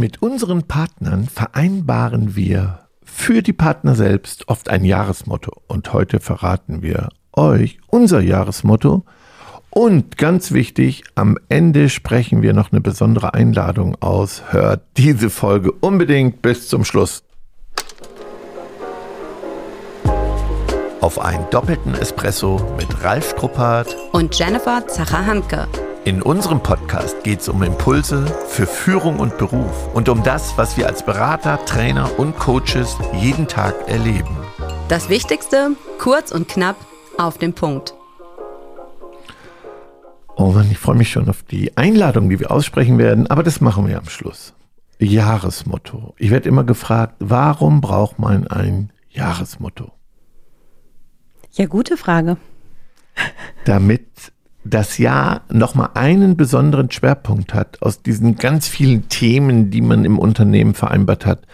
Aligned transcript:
Mit 0.00 0.22
unseren 0.22 0.62
Partnern 0.62 1.28
vereinbaren 1.28 2.34
wir 2.34 2.78
für 3.04 3.42
die 3.42 3.52
Partner 3.52 3.94
selbst 3.94 4.48
oft 4.48 4.70
ein 4.70 4.82
Jahresmotto. 4.82 5.52
Und 5.66 5.92
heute 5.92 6.20
verraten 6.20 6.80
wir 6.80 7.10
euch 7.34 7.80
unser 7.86 8.22
Jahresmotto. 8.22 9.04
Und 9.68 10.16
ganz 10.16 10.52
wichtig, 10.52 11.04
am 11.16 11.36
Ende 11.50 11.90
sprechen 11.90 12.40
wir 12.40 12.54
noch 12.54 12.72
eine 12.72 12.80
besondere 12.80 13.34
Einladung 13.34 13.94
aus. 14.00 14.42
Hört 14.48 14.80
diese 14.96 15.28
Folge 15.28 15.70
unbedingt 15.70 16.40
bis 16.40 16.68
zum 16.68 16.86
Schluss. 16.86 17.22
Auf 21.02 21.18
einen 21.18 21.44
doppelten 21.50 21.94
Espresso 21.94 22.58
mit 22.78 23.04
Ralf 23.04 23.32
Struppert 23.32 23.94
und 24.12 24.38
Jennifer 24.38 24.88
Zacher-Hanke. 24.88 25.68
In 26.06 26.22
unserem 26.22 26.62
Podcast 26.62 27.22
geht 27.24 27.40
es 27.40 27.48
um 27.50 27.62
Impulse 27.62 28.24
für 28.48 28.66
Führung 28.66 29.18
und 29.18 29.36
Beruf 29.36 29.94
und 29.94 30.08
um 30.08 30.22
das, 30.22 30.56
was 30.56 30.78
wir 30.78 30.86
als 30.86 31.04
Berater, 31.04 31.62
Trainer 31.66 32.18
und 32.18 32.38
Coaches 32.38 32.96
jeden 33.20 33.46
Tag 33.46 33.74
erleben. 33.86 34.34
Das 34.88 35.10
Wichtigste, 35.10 35.72
kurz 35.98 36.32
und 36.32 36.48
knapp, 36.48 36.76
auf 37.18 37.36
den 37.36 37.52
Punkt. 37.52 37.92
Oh 40.36 40.52
Mann, 40.52 40.70
ich 40.70 40.78
freue 40.78 40.96
mich 40.96 41.10
schon 41.10 41.28
auf 41.28 41.42
die 41.42 41.76
Einladung, 41.76 42.30
die 42.30 42.40
wir 42.40 42.50
aussprechen 42.50 42.96
werden, 42.96 43.26
aber 43.26 43.42
das 43.42 43.60
machen 43.60 43.86
wir 43.86 43.98
am 43.98 44.08
Schluss. 44.08 44.54
Jahresmotto. 44.98 46.14
Ich 46.16 46.30
werde 46.30 46.48
immer 46.48 46.64
gefragt, 46.64 47.16
warum 47.18 47.82
braucht 47.82 48.18
man 48.18 48.48
ein 48.48 48.90
Jahresmotto? 49.10 49.92
Ja, 51.52 51.66
gute 51.66 51.98
Frage. 51.98 52.38
Damit 53.66 54.32
das 54.64 54.98
Jahr 54.98 55.42
nochmal 55.50 55.90
einen 55.94 56.36
besonderen 56.36 56.90
Schwerpunkt 56.90 57.54
hat 57.54 57.80
aus 57.82 58.02
diesen 58.02 58.36
ganz 58.36 58.68
vielen 58.68 59.08
Themen, 59.08 59.70
die 59.70 59.80
man 59.80 60.04
im 60.04 60.18
Unternehmen 60.18 60.74
vereinbart 60.74 61.24
hat. 61.24 61.46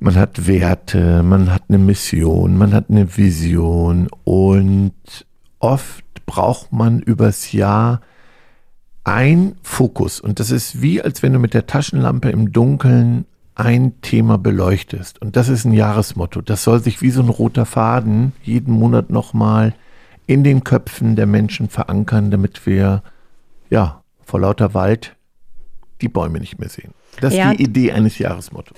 Man 0.00 0.16
hat 0.16 0.46
Werte, 0.46 1.22
man 1.22 1.52
hat 1.52 1.64
eine 1.68 1.78
Mission, 1.78 2.56
man 2.56 2.72
hat 2.72 2.86
eine 2.88 3.16
Vision 3.16 4.08
und 4.24 4.94
oft 5.58 6.04
braucht 6.26 6.72
man 6.72 7.00
übers 7.00 7.52
Jahr 7.52 8.00
ein 9.04 9.56
Fokus 9.62 10.20
und 10.20 10.40
das 10.40 10.50
ist 10.50 10.80
wie, 10.80 11.02
als 11.02 11.22
wenn 11.22 11.32
du 11.32 11.38
mit 11.38 11.54
der 11.54 11.66
Taschenlampe 11.66 12.30
im 12.30 12.52
Dunkeln 12.52 13.26
ein 13.54 14.00
Thema 14.00 14.38
beleuchtest. 14.38 15.20
Und 15.20 15.36
das 15.36 15.48
ist 15.48 15.64
ein 15.64 15.72
Jahresmotto. 15.72 16.40
Das 16.40 16.64
soll 16.64 16.82
sich 16.82 17.02
wie 17.02 17.10
so 17.10 17.22
ein 17.22 17.28
roter 17.28 17.66
Faden 17.66 18.32
jeden 18.42 18.72
Monat 18.72 19.10
nochmal 19.10 19.74
in 20.26 20.44
den 20.44 20.64
Köpfen 20.64 21.16
der 21.16 21.26
Menschen 21.26 21.68
verankern, 21.68 22.30
damit 22.30 22.64
wir, 22.66 23.02
ja, 23.70 24.02
vor 24.24 24.40
lauter 24.40 24.74
Wald 24.74 25.16
die 26.00 26.08
Bäume 26.08 26.40
nicht 26.40 26.58
mehr 26.58 26.68
sehen. 26.68 26.94
Das 27.20 27.32
ist 27.32 27.38
ja. 27.38 27.52
die 27.52 27.62
Idee 27.62 27.92
eines 27.92 28.18
Jahresmottos. 28.18 28.76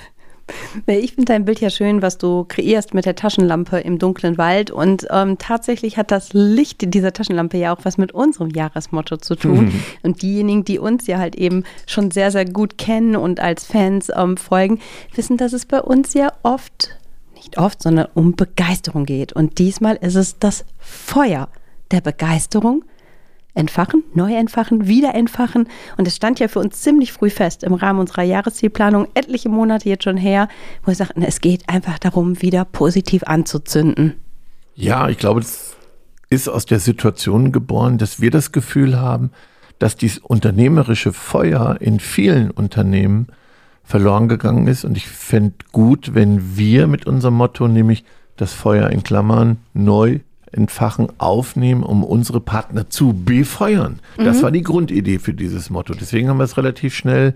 Ich 0.86 1.14
finde 1.14 1.33
dein 1.33 1.45
Bild 1.47 1.61
ja 1.61 1.70
schön, 1.70 2.03
was 2.03 2.19
du 2.19 2.45
kreierst 2.45 2.92
mit 2.92 3.06
der 3.06 3.14
Taschenlampe 3.14 3.78
im 3.78 3.98
dunklen 3.98 4.36
Wald. 4.36 4.70
Und 4.70 5.06
ähm, 5.11 5.39
tatsächlich 5.39 5.97
hat 5.97 6.11
das 6.11 6.33
Licht 6.33 6.83
dieser 6.92 7.12
Taschenlampe 7.12 7.56
ja 7.56 7.75
auch 7.75 7.81
was 7.84 7.97
mit 7.97 8.12
unserem 8.12 8.51
Jahresmotto 8.51 9.17
zu 9.17 9.36
tun. 9.36 9.67
Mhm. 9.67 9.83
Und 10.03 10.23
diejenigen, 10.23 10.64
die 10.64 10.79
uns 10.79 11.06
ja 11.06 11.19
halt 11.19 11.34
eben 11.34 11.64
schon 11.86 12.11
sehr, 12.11 12.31
sehr 12.31 12.45
gut 12.45 12.77
kennen 12.77 13.17
und 13.17 13.41
als 13.41 13.64
Fans 13.64 14.11
ähm, 14.14 14.36
folgen, 14.36 14.81
wissen, 15.14 15.39
dass 15.39 15.55
es 15.55 15.64
bei 15.64 15.81
uns 15.81 16.12
ja 16.12 16.29
oft, 16.42 16.91
nicht 17.45 17.59
oft, 17.59 17.83
sondern 17.83 18.09
um 18.14 18.34
Begeisterung 18.34 19.05
geht. 19.05 19.33
Und 19.33 19.59
diesmal 19.59 19.97
ist 19.97 20.17
es 20.17 20.39
das 20.39 20.64
Feuer 20.78 21.48
der 21.91 22.01
Begeisterung 22.01 22.84
entfachen, 23.55 24.03
neu 24.14 24.34
entfachen, 24.34 24.89
wieder 24.89 25.14
entfachen. 25.14 25.69
Und 25.97 26.09
es 26.09 26.17
stand 26.17 26.41
ja 26.41 26.48
für 26.48 26.59
uns 26.59 26.81
ziemlich 26.81 27.12
früh 27.12 27.31
fest 27.31 27.62
im 27.62 27.75
Rahmen 27.75 28.01
unserer 28.01 28.23
Jahreszielplanung, 28.23 29.06
etliche 29.14 29.48
Monate 29.48 29.89
jetzt 29.89 30.05
schon 30.05 30.17
her, 30.17 30.48
wo 30.83 30.89
wir 30.89 30.95
sagten, 30.97 31.23
es 31.23 31.41
geht 31.41 31.69
einfach 31.69 31.98
darum, 31.98 32.42
wieder 32.42 32.64
positiv 32.64 33.23
anzuzünden. 33.25 34.14
Ja, 34.75 35.08
ich 35.08 35.19
glaube, 35.19 35.41
das 35.41 35.77
ist 36.31 36.48
aus 36.48 36.67
der 36.67 36.80
Situation 36.80 37.52
geboren, 37.52 37.98
dass 37.98 38.20
wir 38.20 38.33
das 38.33 38.51
Gefühl 38.51 38.98
haben, 38.98 39.30
dass 39.79 39.96
dieses 39.96 40.19
unternehmerische 40.19 41.13
Feuer 41.13 41.77
in 41.80 42.01
vielen 42.01 42.51
Unternehmen 42.51 43.29
verloren 43.84 44.28
gegangen 44.28 44.67
ist. 44.67 44.84
Und 44.84 44.96
ich 44.96 45.06
fände 45.06 45.55
gut, 45.72 46.14
wenn 46.14 46.56
wir 46.56 46.86
mit 46.86 47.06
unserem 47.06 47.34
Motto, 47.34 47.68
nämlich 47.68 48.05
das 48.36 48.52
Feuer 48.52 48.90
in 48.90 49.05
Klammern, 49.05 49.58
neu 49.74 50.20
entfachen, 50.50 51.08
aufnehmen, 51.18 51.83
um 51.83 52.02
unsere 52.02 52.40
Partner 52.40 52.89
zu 52.89 53.12
befeuern. 53.12 54.00
Das 54.17 54.39
mhm. 54.39 54.42
war 54.42 54.50
die 54.50 54.62
Grundidee 54.62 55.18
für 55.18 55.34
dieses 55.34 55.70
Motto. 55.70 55.95
Deswegen 55.95 56.28
haben 56.28 56.39
wir 56.39 56.45
es 56.45 56.56
relativ 56.56 56.95
schnell 56.95 57.34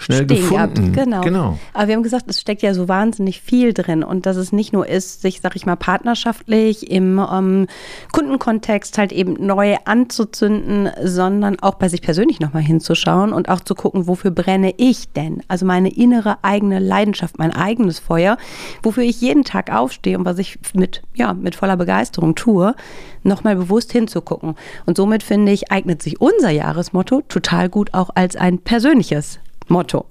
schnell 0.00 0.24
stehen 0.24 0.40
gefunden. 0.40 0.92
Gehabt. 0.92 0.94
Genau. 0.94 1.20
genau. 1.20 1.58
Aber 1.74 1.88
wir 1.88 1.94
haben 1.94 2.02
gesagt, 2.02 2.24
es 2.28 2.40
steckt 2.40 2.62
ja 2.62 2.74
so 2.74 2.88
wahnsinnig 2.88 3.40
viel 3.40 3.72
drin 3.72 4.02
und 4.02 4.26
dass 4.26 4.36
es 4.36 4.52
nicht 4.52 4.72
nur 4.72 4.88
ist, 4.88 5.22
sich, 5.22 5.40
sag 5.40 5.56
ich 5.56 5.66
mal, 5.66 5.76
partnerschaftlich 5.76 6.90
im 6.90 7.18
ähm, 7.18 7.66
Kundenkontext 8.12 8.96
halt 8.98 9.12
eben 9.12 9.34
neu 9.44 9.76
anzuzünden, 9.84 10.88
sondern 11.04 11.60
auch 11.60 11.74
bei 11.74 11.88
sich 11.88 12.02
persönlich 12.02 12.40
nochmal 12.40 12.62
hinzuschauen 12.62 13.32
und 13.32 13.48
auch 13.48 13.60
zu 13.60 13.74
gucken, 13.74 14.06
wofür 14.06 14.30
brenne 14.30 14.74
ich 14.78 15.12
denn? 15.12 15.42
Also 15.48 15.66
meine 15.66 15.94
innere 15.94 16.38
eigene 16.42 16.78
Leidenschaft, 16.78 17.38
mein 17.38 17.52
eigenes 17.52 17.98
Feuer, 17.98 18.38
wofür 18.82 19.02
ich 19.02 19.20
jeden 19.20 19.44
Tag 19.44 19.70
aufstehe 19.70 20.18
und 20.18 20.24
was 20.24 20.38
ich 20.38 20.58
mit, 20.74 21.02
ja, 21.14 21.34
mit 21.34 21.54
voller 21.54 21.76
Begeisterung 21.76 22.34
tue, 22.34 22.74
nochmal 23.22 23.56
bewusst 23.56 23.92
hinzugucken. 23.92 24.54
Und 24.86 24.96
somit 24.96 25.22
finde 25.22 25.52
ich, 25.52 25.70
eignet 25.70 26.02
sich 26.02 26.20
unser 26.20 26.50
Jahresmotto 26.50 27.22
total 27.28 27.68
gut 27.68 27.92
auch 27.92 28.10
als 28.14 28.36
ein 28.36 28.58
persönliches 28.58 29.40
Motto. 29.70 30.06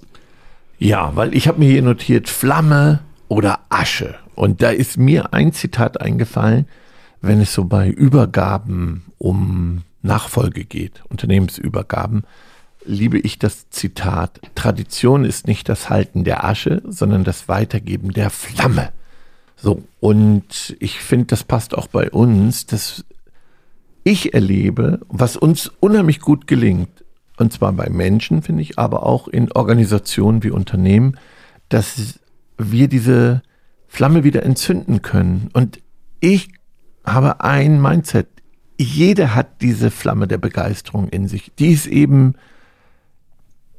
Ja, 0.78 1.14
weil 1.14 1.34
ich 1.34 1.46
habe 1.46 1.58
mir 1.58 1.70
hier 1.70 1.82
notiert 1.82 2.28
Flamme 2.28 3.00
oder 3.28 3.60
Asche. 3.68 4.14
Und 4.34 4.62
da 4.62 4.70
ist 4.70 4.96
mir 4.96 5.34
ein 5.34 5.52
Zitat 5.52 6.00
eingefallen, 6.00 6.66
wenn 7.20 7.40
es 7.40 7.52
so 7.52 7.64
bei 7.64 7.88
Übergaben 7.88 9.04
um 9.18 9.82
Nachfolge 10.02 10.64
geht, 10.64 11.02
Unternehmensübergaben, 11.10 12.24
liebe 12.84 13.18
ich 13.18 13.38
das 13.38 13.68
Zitat, 13.68 14.40
Tradition 14.54 15.24
ist 15.26 15.46
nicht 15.46 15.68
das 15.68 15.90
Halten 15.90 16.24
der 16.24 16.44
Asche, 16.44 16.82
sondern 16.86 17.24
das 17.24 17.48
Weitergeben 17.48 18.12
der 18.12 18.30
Flamme. 18.30 18.90
So, 19.56 19.82
und 20.00 20.74
ich 20.80 21.00
finde, 21.00 21.26
das 21.26 21.44
passt 21.44 21.76
auch 21.76 21.86
bei 21.86 22.10
uns, 22.10 22.64
dass 22.64 23.04
ich 24.02 24.32
erlebe, 24.32 25.00
was 25.08 25.36
uns 25.36 25.70
unheimlich 25.80 26.20
gut 26.20 26.46
gelingt, 26.46 26.88
und 27.40 27.52
zwar 27.52 27.72
bei 27.72 27.88
Menschen, 27.88 28.42
finde 28.42 28.62
ich, 28.62 28.78
aber 28.78 29.04
auch 29.04 29.26
in 29.26 29.50
Organisationen 29.52 30.42
wie 30.42 30.50
Unternehmen, 30.50 31.16
dass 31.68 32.20
wir 32.58 32.88
diese 32.88 33.42
Flamme 33.88 34.24
wieder 34.24 34.44
entzünden 34.44 35.02
können. 35.02 35.48
Und 35.52 35.80
ich 36.20 36.50
habe 37.04 37.40
ein 37.40 37.80
Mindset. 37.80 38.28
Jeder 38.78 39.34
hat 39.34 39.62
diese 39.62 39.90
Flamme 39.90 40.28
der 40.28 40.38
Begeisterung 40.38 41.08
in 41.08 41.28
sich. 41.28 41.52
Die 41.58 41.72
ist 41.72 41.86
eben 41.86 42.34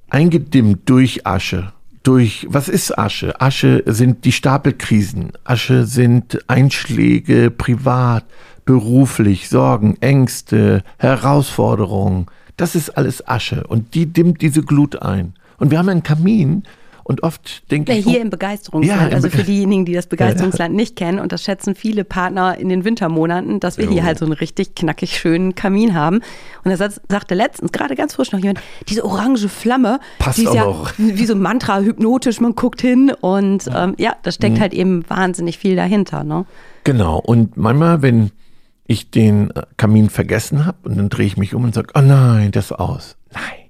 eingedimmt 0.09 0.89
durch 0.89 1.25
Asche. 1.25 1.71
Durch, 2.03 2.47
was 2.49 2.67
ist 2.67 2.97
Asche? 2.97 3.39
Asche 3.39 3.83
sind 3.85 4.25
die 4.25 4.31
Stapelkrisen. 4.31 5.33
Asche 5.43 5.85
sind 5.85 6.49
Einschläge 6.49 7.51
privat, 7.51 8.25
beruflich, 8.65 9.49
Sorgen, 9.49 9.97
Ängste, 10.01 10.83
Herausforderungen, 10.97 12.25
das 12.57 12.75
ist 12.75 12.91
alles 12.91 13.27
Asche 13.27 13.65
und 13.67 13.93
die 13.93 14.05
dimmt 14.05 14.41
diese 14.41 14.61
Glut 14.61 15.01
ein. 15.01 15.33
Und 15.57 15.71
wir 15.71 15.77
haben 15.77 15.89
einen 15.89 16.03
Kamin 16.03 16.63
und 17.03 17.23
oft 17.23 17.69
denke 17.71 17.91
ja, 17.91 17.99
ich. 17.99 18.05
Hier 18.05 18.19
oh, 18.19 18.23
im 18.23 18.29
Begeisterungsland, 18.29 19.11
ja, 19.11 19.15
also 19.15 19.29
für 19.29 19.43
diejenigen, 19.43 19.85
die 19.85 19.93
das 19.93 20.07
Begeisterungsland 20.07 20.73
ja, 20.73 20.75
nicht 20.75 20.95
kennen, 20.95 21.19
und 21.19 21.31
das 21.31 21.43
schätzen 21.43 21.75
viele 21.75 22.03
Partner 22.03 22.57
in 22.57 22.69
den 22.69 22.85
Wintermonaten, 22.85 23.59
dass 23.59 23.77
wir 23.77 23.89
hier 23.89 24.03
halt 24.03 24.17
so 24.17 24.25
einen 24.25 24.33
richtig 24.33 24.75
knackig 24.75 25.17
schönen 25.17 25.55
Kamin 25.55 25.93
haben. 25.93 26.21
Und 26.63 26.71
da 26.71 26.77
sagte 26.77 27.35
letztens, 27.35 27.71
gerade 27.71 27.95
ganz 27.95 28.15
frisch 28.15 28.31
noch 28.31 28.39
jemand, 28.39 28.61
diese 28.87 29.03
orange 29.03 29.49
Flamme, 29.49 29.99
Passt 30.19 30.37
die 30.37 30.45
ist 30.45 30.53
ja 30.53 30.65
noch. 30.65 30.93
wie 30.97 31.25
so 31.25 31.33
ein 31.33 31.41
Mantra, 31.41 31.79
hypnotisch, 31.79 32.39
man 32.39 32.55
guckt 32.55 32.81
hin 32.81 33.11
und 33.19 33.69
ähm, 33.75 33.95
ja, 33.97 34.15
da 34.23 34.31
steckt 34.31 34.57
mhm. 34.57 34.61
halt 34.61 34.73
eben 34.73 35.03
wahnsinnig 35.09 35.57
viel 35.57 35.75
dahinter. 35.75 36.23
Ne? 36.23 36.45
Genau, 36.83 37.19
und 37.19 37.57
manchmal, 37.57 38.01
wenn 38.01 38.31
ich 38.85 39.11
den 39.11 39.51
äh, 39.51 39.63
Kamin 39.77 40.09
vergessen 40.09 40.65
habe 40.65 40.89
und 40.89 40.97
dann 40.97 41.09
drehe 41.09 41.25
ich 41.25 41.37
mich 41.37 41.53
um 41.53 41.63
und 41.63 41.73
sage, 41.73 41.89
oh 41.95 42.01
nein, 42.01 42.51
das 42.51 42.65
ist 42.65 42.71
aus. 42.73 43.17
Nein, 43.31 43.69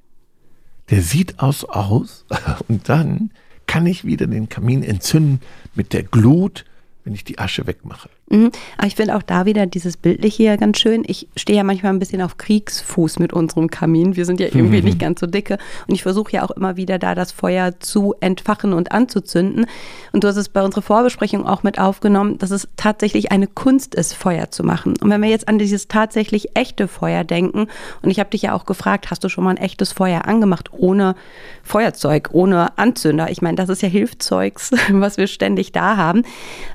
der 0.90 1.02
sieht 1.02 1.40
aus 1.40 1.66
aus 1.66 2.26
und 2.68 2.90
dann 2.90 3.32
kann 3.68 3.86
ich 3.86 4.04
wieder 4.04 4.28
den 4.28 4.50
Kamin 4.50 4.84
entzünden 4.84 5.40
mit 5.76 5.94
der 5.94 6.04
Glut, 6.04 6.66
wenn 7.04 7.14
ich 7.14 7.24
die 7.24 7.40
Asche 7.40 7.68
wegmache. 7.68 8.10
Mhm. 8.32 8.52
Aber 8.78 8.88
ich 8.88 8.96
finde 8.96 9.16
auch 9.16 9.24
da 9.24 9.46
wieder 9.46 9.66
dieses 9.66 9.98
Bildliche 9.98 10.44
ja 10.44 10.56
ganz 10.56 10.80
schön. 10.80 11.04
Ich 11.06 11.28
stehe 11.36 11.58
ja 11.58 11.64
manchmal 11.64 11.94
ein 11.94 12.00
bisschen 12.00 12.22
auf 12.22 12.38
Kriegsfuß 12.38 13.20
mit 13.20 13.34
unserem 13.34 13.70
Kamin. 13.70 14.16
Wir 14.16 14.26
sind 14.26 14.40
ja 14.40 14.48
irgendwie 14.48 14.80
mhm. 14.80 14.86
nicht 14.86 15.00
ganz 15.00 15.20
so 15.20 15.28
dicke. 15.28 15.58
Und 15.88 15.96
ich 15.96 16.04
versuche 16.04 16.32
ja 16.32 16.44
auch 16.44 16.52
immer 16.52 16.78
wieder 16.78 16.98
da 16.98 17.14
das 17.14 17.32
Feuer 17.32 17.80
zu 17.80 18.16
entfachen 18.22 18.74
und 18.74 18.92
anzuzünden. 18.92 19.66
Und 20.14 20.24
du 20.24 20.28
hast 20.28 20.38
es 20.38 20.50
bei 20.50 20.64
unserer 20.64 20.82
Vorbesprechung 20.82 21.46
auch 21.46 21.64
mit 21.64 21.78
aufgenommen, 21.78 22.38
dass 22.38 22.52
es 22.52 22.68
tatsächlich 22.78 23.32
eine 23.32 23.48
Kunst 23.48 23.96
ist, 23.96 24.14
Feuer 24.14 24.50
zu 24.50 24.64
machen. 24.64 24.96
Und 25.02 25.10
wenn 25.10 25.22
wir 25.22 25.30
jetzt 25.30 25.48
an 25.48 25.60
dieses 25.60 25.88
tatsächlich 25.88 26.56
echte 26.56 26.88
Feuer 26.88 27.24
denken, 27.24 27.68
und 28.02 28.10
ich 28.10 28.20
habe 28.20 28.30
dich 28.30 28.44
ja 28.44 28.54
auch 28.54 28.66
gefragt, 28.66 29.12
hast 29.12 29.24
du 29.24 29.30
schon 29.30 29.44
mal 29.44 29.52
ein 29.52 29.58
echtes 29.58 29.92
Feuer 29.92 30.26
angemacht, 30.26 30.70
ohne 30.72 31.16
Feuerzeug, 31.64 32.30
ohne 32.32 32.78
Anzünder? 32.78 33.30
Ich 33.30 33.42
meine, 33.42 33.56
das 33.56 33.70
ist 33.70 33.82
ja 33.82 33.90
Hilfzeugs, 33.90 34.72
was 34.92 35.18
wir 35.18 35.28
ständig 35.28 35.74
da 35.74 35.98
haben. 35.98 36.24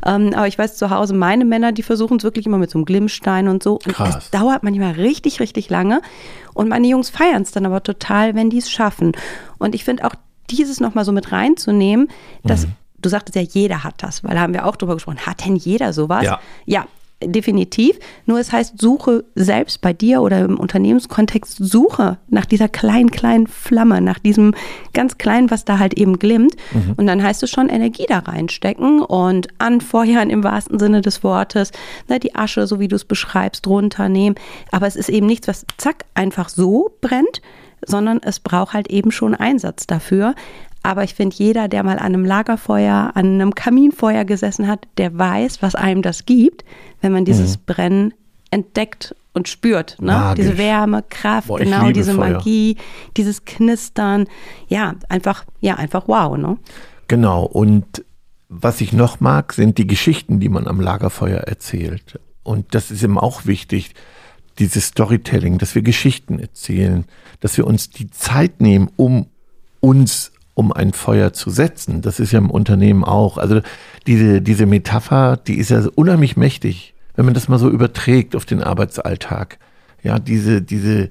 Ähm, 0.05 0.33
aber 0.35 0.47
ich 0.47 0.59
weiß 0.59 0.77
zu 0.77 0.91
Hause, 0.91 1.15
meine 1.15 1.46
Männer, 1.49 1.73
die 1.73 1.83
versuchen 1.83 2.19
es 2.19 2.25
wirklich 2.25 2.47
immer 2.47 2.59
mit 2.59 2.71
so 2.71 2.79
einem 2.79 2.85
Glimmstein 2.85 3.49
und 3.49 3.63
so. 3.63 3.75
Und 3.75 3.95
Krass. 3.95 4.17
es 4.17 4.31
dauert 4.31 4.63
manchmal 4.63 4.93
richtig, 4.93 5.41
richtig 5.41 5.71
lange. 5.71 6.01
Und 6.55 6.69
meine 6.69 6.87
Jungs 6.87 7.11
feiern 7.11 7.43
es 7.43 7.53
dann 7.53 7.67
aber 7.67 7.83
total, 7.83 8.35
wenn 8.35 8.51
die 8.51 8.59
es 8.59 8.71
schaffen. 8.71 9.13
Und 9.59 9.75
ich 9.75 9.85
finde 9.85 10.05
auch 10.05 10.15
dieses 10.51 10.81
nochmal 10.81 11.05
so 11.05 11.13
mit 11.13 11.33
reinzunehmen, 11.33 12.09
dass 12.45 12.67
mhm. 12.67 12.73
du 12.99 13.09
sagtest 13.09 13.37
ja, 13.37 13.43
jeder 13.43 13.85
hat 13.85 13.95
das, 13.99 14.23
weil 14.25 14.35
da 14.35 14.41
haben 14.41 14.55
wir 14.55 14.67
auch 14.67 14.77
drüber 14.77 14.95
gesprochen. 14.95 15.27
Hat 15.27 15.45
denn 15.45 15.57
jeder 15.57 15.93
sowas? 15.93 16.25
Ja. 16.25 16.41
Ja, 16.65 16.87
definitiv. 17.23 17.99
Nur 18.27 18.39
es 18.39 18.53
heißt, 18.53 18.81
suche 18.81 19.25
selbst 19.35 19.81
bei 19.81 19.93
dir 19.93 20.21
oder 20.21 20.41
im 20.45 20.59
Unternehmenskontext, 20.59 21.57
suche 21.59 22.19
nach 22.29 22.45
dieser 22.45 22.69
kleinen, 22.69 23.11
kleinen 23.11 23.47
Flamme, 23.47 24.01
nach 24.01 24.19
diesem 24.19 24.55
ganz 24.93 25.17
kleinen, 25.17 25.51
was 25.51 25.65
da 25.65 25.79
halt 25.79 25.95
eben 25.95 26.19
glimmt. 26.19 26.57
Mhm. 26.73 26.95
Und 26.97 27.07
dann 27.07 27.23
heißt 27.23 27.43
es 27.43 27.51
schon 27.51 27.69
Energie 27.69 28.07
da 28.07 28.19
reinstecken 28.19 29.01
und 29.01 29.49
anfeuern 29.59 30.29
im 30.29 30.45
wahrsten 30.45 30.79
Sinne 30.79 31.01
des 31.01 31.25
Wortes, 31.25 31.73
ne, 32.09 32.21
die 32.21 32.35
Asche, 32.35 32.67
so 32.67 32.81
wie 32.81 32.89
du 32.89 32.97
es 32.97 33.05
beschreibst, 33.05 33.67
runternehmen. 33.67 34.39
Aber 34.71 34.87
es 34.87 34.97
ist 34.97 35.09
eben 35.09 35.27
nichts, 35.27 35.49
was 35.49 35.65
zack 35.79 36.05
einfach 36.15 36.51
so 36.51 36.97
brennt, 37.01 37.41
sondern 37.85 38.21
es 38.23 38.41
braucht 38.41 38.75
halt 38.75 38.89
eben 38.89 39.11
schon 39.11 39.35
Einsatz 39.35 39.87
dafür. 39.87 40.35
Aber 40.87 41.03
ich 41.03 41.15
finde, 41.15 41.35
jeder, 41.35 41.67
der 41.67 41.83
mal 41.83 41.99
an 41.99 42.15
einem 42.15 42.25
Lagerfeuer, 42.25 43.11
an 43.17 43.27
einem 43.27 43.57
Kaminfeuer 43.57 44.25
gesessen 44.25 44.69
hat, 44.69 44.87
der 44.99 45.19
weiß, 45.19 45.61
was 45.61 45.75
einem 45.75 46.01
das 46.01 46.27
gibt, 46.27 46.65
wenn 47.01 47.11
man 47.11 47.25
dieses 47.25 47.59
mhm. 47.59 47.63
Brennen 47.67 48.15
entdeckt 48.53 49.13
und 49.33 49.49
spürt. 49.49 50.01
Ne? 50.01 50.35
Diese 50.37 50.59
Wärme, 50.59 51.03
Kraft, 51.11 51.49
Boah, 51.49 51.59
genau, 51.59 51.91
diese 51.91 52.15
Feuer. 52.15 52.35
Magie, 52.35 52.77
dieses 53.17 53.45
Knistern. 53.45 54.29
Ja, 54.69 54.95
einfach, 55.09 55.45
ja, 55.61 55.75
einfach 55.75 56.07
wow. 56.07 56.37
Ne? 56.39 56.57
Genau. 57.09 57.43
Und 57.43 58.05
was 58.49 58.81
ich 58.81 58.93
noch 58.93 59.19
mag, 59.19 59.55
sind 59.55 59.79
die 59.79 59.89
Geschichten, 59.89 60.39
die 60.39 60.49
man 60.49 60.69
am 60.69 60.81
Lagerfeuer 60.81 61.41
erzählt. 61.41 62.21
Und 62.45 62.77
das 62.77 62.93
ist 62.93 63.03
eben 63.03 63.19
auch 63.19 63.45
wichtig, 63.45 63.93
dieses 64.61 64.87
Storytelling, 64.87 65.59
dass 65.59 65.75
wir 65.75 65.83
Geschichten 65.83 66.39
erzählen, 66.39 67.07
dass 67.41 67.57
wir 67.57 67.67
uns 67.67 67.91
die 67.91 68.09
Zeit 68.09 68.61
nehmen, 68.61 68.89
um 68.95 69.27
uns 69.81 70.31
um 70.57 70.73
ein 70.73 70.95
Feuer 70.95 71.35
zu 71.35 71.51
setzen. 71.51 72.01
Das 72.01 72.19
ist 72.19 72.33
ja 72.33 72.39
im 72.39 72.51
Unternehmen 72.51 73.05
auch. 73.05 73.37
Also 73.37 73.61
diese, 74.07 74.41
diese 74.41 74.65
Metapher, 74.65 75.37
die 75.37 75.59
ist 75.59 75.69
ja 75.69 75.83
unheimlich 75.95 76.39
mächtig, 76.39 76.95
wenn 77.15 77.27
man 77.27 77.35
das 77.35 77.49
mal 77.49 77.59
so 77.59 77.69
überträgt 77.69 78.35
auf 78.35 78.47
den 78.47 78.63
Arbeitsalltag. 78.63 79.59
Ja, 80.03 80.19
diese, 80.19 80.63
diese, 80.63 81.11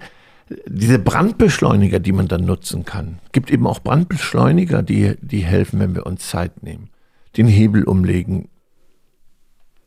diese 0.66 0.98
Brandbeschleuniger, 0.98 2.00
die 2.00 2.12
man 2.12 2.28
dann 2.28 2.44
nutzen 2.46 2.86
kann. 2.86 3.20
Gibt 3.34 3.52
eben 3.52 3.68
auch 3.68 3.80
Brandbeschleuniger, 3.82 4.82
die, 4.82 5.14
die 5.22 5.46
helfen, 5.46 5.80
wenn 5.80 5.94
wir 5.94 6.08
uns 6.08 6.28
Zeit 6.28 6.64
nehmen. 6.64 6.90
Den 7.38 7.46
Hebel 7.48 7.84
umlegen, 7.84 8.48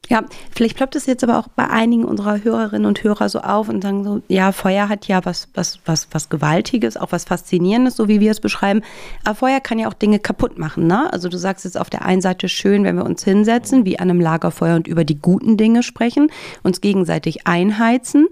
ja, 0.08 0.22
vielleicht 0.55 0.76
ploppt 0.76 0.96
es 0.96 1.06
jetzt 1.06 1.22
aber 1.22 1.38
auch 1.38 1.49
bei 1.49 1.69
einigen 1.69 2.05
unserer 2.05 2.43
Hörerinnen 2.43 2.87
und 2.87 3.05
Hörer 3.05 3.28
so 3.28 3.40
auf 3.40 3.69
und 3.69 3.82
sagen 3.82 4.05
so, 4.05 4.22
ja, 4.28 4.52
Feuer 4.52 4.88
hat 4.88 5.06
ja 5.06 5.25
was, 5.25 5.49
was, 5.55 5.81
was, 5.84 6.08
was 6.12 6.31
Gewaltiges, 6.31 6.96
auch 6.96 7.12
was 7.12 7.25
Faszinierendes, 7.25 7.96
so 7.96 8.08
wie 8.08 8.20
wir 8.20 8.31
es 8.31 8.40
beschreiben. 8.40 8.81
Aber 9.25 9.34
Feuer 9.34 9.60
kann 9.60 9.78
ja 9.78 9.88
auch 9.88 9.94
Dinge 9.94 10.19
kaputt 10.19 10.58
machen, 10.58 10.87
ne? 10.87 11.12
Also 11.12 11.28
du 11.28 11.37
sagst 11.37 11.66
jetzt 11.66 11.78
auf 11.78 11.90
der 11.90 12.06
einen 12.06 12.22
Seite 12.22 12.49
schön, 12.49 12.84
wenn 12.84 12.96
wir 12.96 13.05
uns 13.05 13.22
hinsetzen, 13.22 13.84
wie 13.84 13.99
an 13.99 14.10
einem 14.10 14.20
Lagerfeuer 14.20 14.76
und 14.76 14.88
über 14.88 15.05
die 15.05 15.20
guten 15.20 15.58
Dinge 15.58 15.82
sprechen, 15.82 16.31
uns 16.62 16.81
gegenseitig 16.81 17.46
einheizen. 17.46 18.28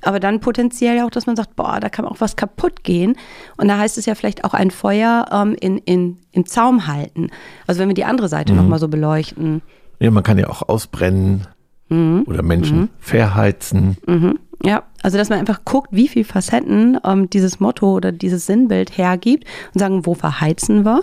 Aber 0.00 0.20
dann 0.20 0.40
potenziell 0.40 0.96
ja 0.96 1.06
auch, 1.06 1.10
dass 1.10 1.26
man 1.26 1.36
sagt, 1.36 1.56
boah, 1.56 1.78
da 1.80 1.88
kann 1.88 2.04
auch 2.04 2.20
was 2.20 2.36
kaputt 2.36 2.84
gehen. 2.84 3.16
Und 3.56 3.68
da 3.68 3.78
heißt 3.78 3.98
es 3.98 4.06
ja 4.06 4.14
vielleicht 4.14 4.44
auch 4.44 4.54
ein 4.54 4.70
Feuer 4.70 5.26
ähm, 5.30 5.56
in, 5.60 5.78
in, 5.78 6.18
im 6.32 6.46
Zaum 6.46 6.86
halten. 6.86 7.30
Also 7.66 7.80
wenn 7.80 7.88
wir 7.88 7.94
die 7.94 8.04
andere 8.04 8.28
Seite 8.28 8.52
mhm. 8.52 8.60
nochmal 8.60 8.78
so 8.78 8.88
beleuchten. 8.88 9.60
Ja, 10.00 10.10
man 10.10 10.22
kann 10.22 10.38
ja 10.38 10.48
auch 10.48 10.68
ausbrennen 10.68 11.46
mhm. 11.88 12.24
oder 12.26 12.42
Menschen 12.42 12.80
mhm. 12.80 12.88
verheizen. 12.98 13.96
Mhm. 14.06 14.38
Ja, 14.64 14.82
also 15.02 15.18
dass 15.18 15.28
man 15.28 15.38
einfach 15.38 15.64
guckt, 15.64 15.88
wie 15.92 16.08
viele 16.08 16.24
Facetten 16.24 16.98
ähm, 17.04 17.30
dieses 17.30 17.60
Motto 17.60 17.92
oder 17.92 18.10
dieses 18.10 18.46
Sinnbild 18.46 18.96
hergibt 18.96 19.44
und 19.72 19.78
sagen, 19.78 20.04
wo 20.04 20.14
verheizen 20.14 20.84
wir? 20.84 21.02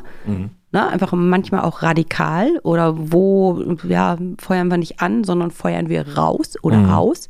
Na, 0.72 0.90
einfach 0.90 1.14
manchmal 1.14 1.62
auch 1.62 1.84
radikal 1.84 2.60
oder 2.64 2.96
wo 3.12 3.78
ja, 3.88 4.18
feuern 4.38 4.68
wir 4.68 4.78
nicht 4.78 5.00
an, 5.00 5.24
sondern 5.24 5.52
feuern 5.52 5.88
wir 5.88 6.18
raus 6.18 6.56
oder 6.62 6.80
mhm. 6.80 6.90
aus. 6.90 7.30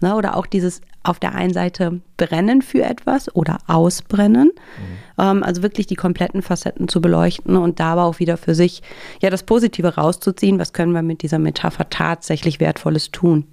Na, 0.00 0.16
oder 0.16 0.36
auch 0.36 0.46
dieses 0.46 0.80
auf 1.04 1.20
der 1.20 1.34
einen 1.36 1.52
Seite 1.52 2.00
brennen 2.16 2.60
für 2.60 2.82
etwas 2.82 3.34
oder 3.36 3.58
ausbrennen. 3.68 4.48
Mhm. 4.48 4.98
Ähm, 5.18 5.42
also 5.42 5.62
wirklich 5.62 5.86
die 5.86 5.96
kompletten 5.96 6.42
Facetten 6.42 6.88
zu 6.88 7.00
beleuchten 7.00 7.56
und 7.56 7.80
dabei 7.80 8.02
auch 8.02 8.18
wieder 8.18 8.36
für 8.36 8.54
sich 8.54 8.82
ja 9.20 9.30
das 9.30 9.42
Positive 9.42 9.94
rauszuziehen. 9.94 10.58
Was 10.58 10.72
können 10.72 10.92
wir 10.92 11.02
mit 11.02 11.22
dieser 11.22 11.38
Metapher 11.38 11.88
tatsächlich 11.88 12.60
Wertvolles 12.60 13.10
tun? 13.10 13.46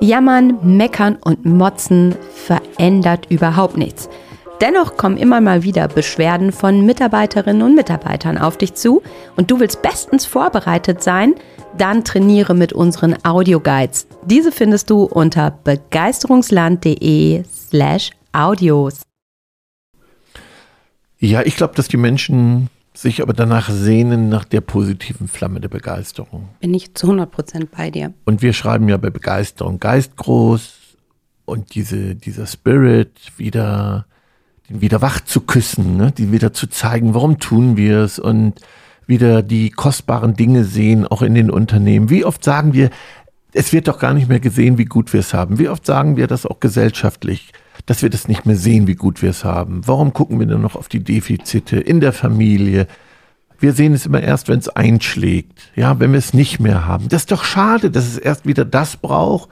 Jammern, 0.00 0.58
meckern 0.62 1.18
und 1.22 1.44
motzen 1.44 2.14
verändert 2.34 3.26
überhaupt 3.28 3.76
nichts. 3.76 4.08
Dennoch 4.60 4.96
kommen 4.98 5.16
immer 5.16 5.40
mal 5.40 5.62
wieder 5.62 5.88
Beschwerden 5.88 6.52
von 6.52 6.84
Mitarbeiterinnen 6.84 7.62
und 7.62 7.74
Mitarbeitern 7.74 8.36
auf 8.36 8.58
dich 8.58 8.74
zu 8.74 9.02
und 9.36 9.50
du 9.50 9.58
willst 9.58 9.80
bestens 9.80 10.26
vorbereitet 10.26 11.02
sein, 11.02 11.34
dann 11.78 12.04
trainiere 12.04 12.54
mit 12.54 12.72
unseren 12.72 13.16
Audioguides. 13.24 14.06
Diese 14.26 14.52
findest 14.52 14.90
du 14.90 15.04
unter 15.04 15.50
begeisterungsland.de 15.64 17.44
slash 17.70 18.10
audios. 18.32 19.02
Ja, 21.18 21.42
ich 21.42 21.56
glaube, 21.56 21.74
dass 21.74 21.88
die 21.88 21.96
Menschen 21.96 22.68
sich 22.94 23.22
aber 23.22 23.32
danach 23.32 23.70
sehnen 23.70 24.28
nach 24.28 24.44
der 24.44 24.60
positiven 24.60 25.28
Flamme 25.28 25.60
der 25.60 25.68
Begeisterung. 25.68 26.48
Bin 26.60 26.74
ich 26.74 26.94
zu 26.94 27.06
100 27.06 27.30
Prozent 27.30 27.70
bei 27.70 27.90
dir. 27.90 28.12
Und 28.24 28.42
wir 28.42 28.52
schreiben 28.52 28.88
ja 28.88 28.96
bei 28.96 29.10
Begeisterung 29.10 29.78
Geist 29.78 30.16
groß 30.16 30.72
und 31.44 31.74
diese, 31.74 32.16
dieser 32.16 32.46
Spirit 32.46 33.12
wieder, 33.36 34.06
den 34.68 34.80
wieder 34.80 35.02
wach 35.02 35.20
zu 35.20 35.42
küssen, 35.42 35.96
ne? 35.96 36.12
die 36.12 36.32
wieder 36.32 36.52
zu 36.52 36.66
zeigen, 36.66 37.14
warum 37.14 37.38
tun 37.38 37.76
wir 37.76 37.98
es 37.98 38.18
und 38.18 38.60
wieder 39.06 39.42
die 39.42 39.70
kostbaren 39.70 40.34
Dinge 40.34 40.64
sehen, 40.64 41.06
auch 41.06 41.22
in 41.22 41.34
den 41.34 41.50
Unternehmen. 41.50 42.10
Wie 42.10 42.24
oft 42.24 42.42
sagen 42.42 42.72
wir, 42.72 42.90
es 43.52 43.72
wird 43.72 43.88
doch 43.88 43.98
gar 43.98 44.14
nicht 44.14 44.28
mehr 44.28 44.40
gesehen, 44.40 44.78
wie 44.78 44.84
gut 44.84 45.12
wir 45.12 45.20
es 45.20 45.34
haben. 45.34 45.58
Wie 45.58 45.68
oft 45.68 45.84
sagen 45.84 46.16
wir 46.16 46.26
das 46.26 46.46
auch 46.46 46.60
gesellschaftlich, 46.60 47.52
dass 47.86 48.02
wir 48.02 48.10
das 48.10 48.28
nicht 48.28 48.46
mehr 48.46 48.56
sehen, 48.56 48.86
wie 48.86 48.94
gut 48.94 49.22
wir 49.22 49.30
es 49.30 49.44
haben. 49.44 49.82
Warum 49.86 50.12
gucken 50.12 50.38
wir 50.38 50.46
denn 50.46 50.60
noch 50.60 50.76
auf 50.76 50.88
die 50.88 51.02
Defizite 51.02 51.78
in 51.78 52.00
der 52.00 52.12
Familie? 52.12 52.86
Wir 53.58 53.72
sehen 53.72 53.92
es 53.92 54.06
immer 54.06 54.22
erst, 54.22 54.48
wenn 54.48 54.58
es 54.58 54.68
einschlägt. 54.68 55.70
Ja, 55.74 56.00
wenn 56.00 56.12
wir 56.12 56.18
es 56.18 56.32
nicht 56.32 56.60
mehr 56.60 56.86
haben. 56.86 57.08
Das 57.08 57.22
ist 57.22 57.32
doch 57.32 57.44
schade, 57.44 57.90
dass 57.90 58.06
es 58.06 58.18
erst 58.18 58.46
wieder 58.46 58.64
das 58.64 58.96
braucht, 58.96 59.50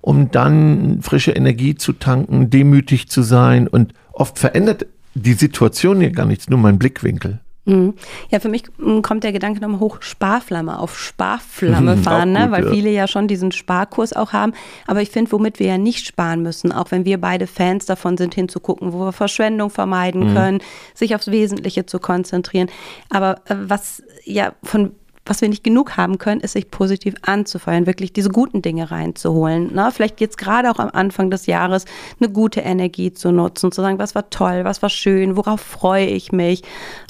um 0.00 0.30
dann 0.30 1.02
frische 1.02 1.32
Energie 1.32 1.74
zu 1.74 1.92
tanken, 1.92 2.48
demütig 2.50 3.08
zu 3.08 3.22
sein. 3.22 3.68
Und 3.68 3.92
oft 4.12 4.38
verändert 4.38 4.86
die 5.14 5.34
Situation 5.34 6.00
ja 6.00 6.10
gar 6.10 6.26
nichts, 6.26 6.48
nur 6.48 6.58
mein 6.58 6.78
Blickwinkel. 6.78 7.40
Mhm. 7.70 7.94
Ja, 8.30 8.40
für 8.40 8.48
mich 8.48 8.64
mm, 8.78 9.00
kommt 9.00 9.24
der 9.24 9.32
Gedanke 9.32 9.60
nochmal 9.60 9.80
hoch, 9.80 9.98
Sparflamme, 10.00 10.78
auf 10.78 10.98
Sparflamme 10.98 11.96
fahren, 12.02 12.32
ne? 12.32 12.42
gut, 12.44 12.50
weil 12.50 12.64
ja. 12.64 12.70
viele 12.70 12.90
ja 12.90 13.08
schon 13.08 13.28
diesen 13.28 13.52
Sparkurs 13.52 14.12
auch 14.12 14.32
haben. 14.32 14.52
Aber 14.86 15.02
ich 15.02 15.10
finde, 15.10 15.32
womit 15.32 15.58
wir 15.58 15.66
ja 15.66 15.78
nicht 15.78 16.06
sparen 16.06 16.42
müssen, 16.42 16.72
auch 16.72 16.90
wenn 16.90 17.04
wir 17.04 17.20
beide 17.20 17.46
Fans 17.46 17.86
davon 17.86 18.16
sind, 18.16 18.34
hinzugucken, 18.34 18.92
wo 18.92 19.00
wir 19.00 19.12
Verschwendung 19.12 19.70
vermeiden 19.70 20.30
mhm. 20.30 20.34
können, 20.34 20.58
sich 20.94 21.14
aufs 21.14 21.30
Wesentliche 21.30 21.86
zu 21.86 21.98
konzentrieren. 21.98 22.68
Aber 23.08 23.36
äh, 23.46 23.54
was 23.56 24.02
ja 24.24 24.52
von 24.62 24.92
was 25.30 25.40
wir 25.42 25.48
nicht 25.48 25.62
genug 25.62 25.96
haben 25.96 26.18
können, 26.18 26.40
ist 26.40 26.54
sich 26.54 26.72
positiv 26.72 27.14
anzufeuern, 27.22 27.86
wirklich 27.86 28.12
diese 28.12 28.30
guten 28.30 28.62
Dinge 28.62 28.90
reinzuholen. 28.90 29.72
Ne? 29.72 29.88
Vielleicht 29.92 30.20
jetzt 30.20 30.36
gerade 30.38 30.68
auch 30.68 30.80
am 30.80 30.90
Anfang 30.92 31.30
des 31.30 31.46
Jahres 31.46 31.84
eine 32.18 32.28
gute 32.28 32.62
Energie 32.62 33.12
zu 33.12 33.30
nutzen, 33.30 33.70
zu 33.70 33.80
sagen, 33.80 34.00
was 34.00 34.16
war 34.16 34.28
toll, 34.30 34.64
was 34.64 34.82
war 34.82 34.90
schön, 34.90 35.36
worauf 35.36 35.60
freue 35.60 36.06
ich 36.06 36.32
mich, 36.32 36.64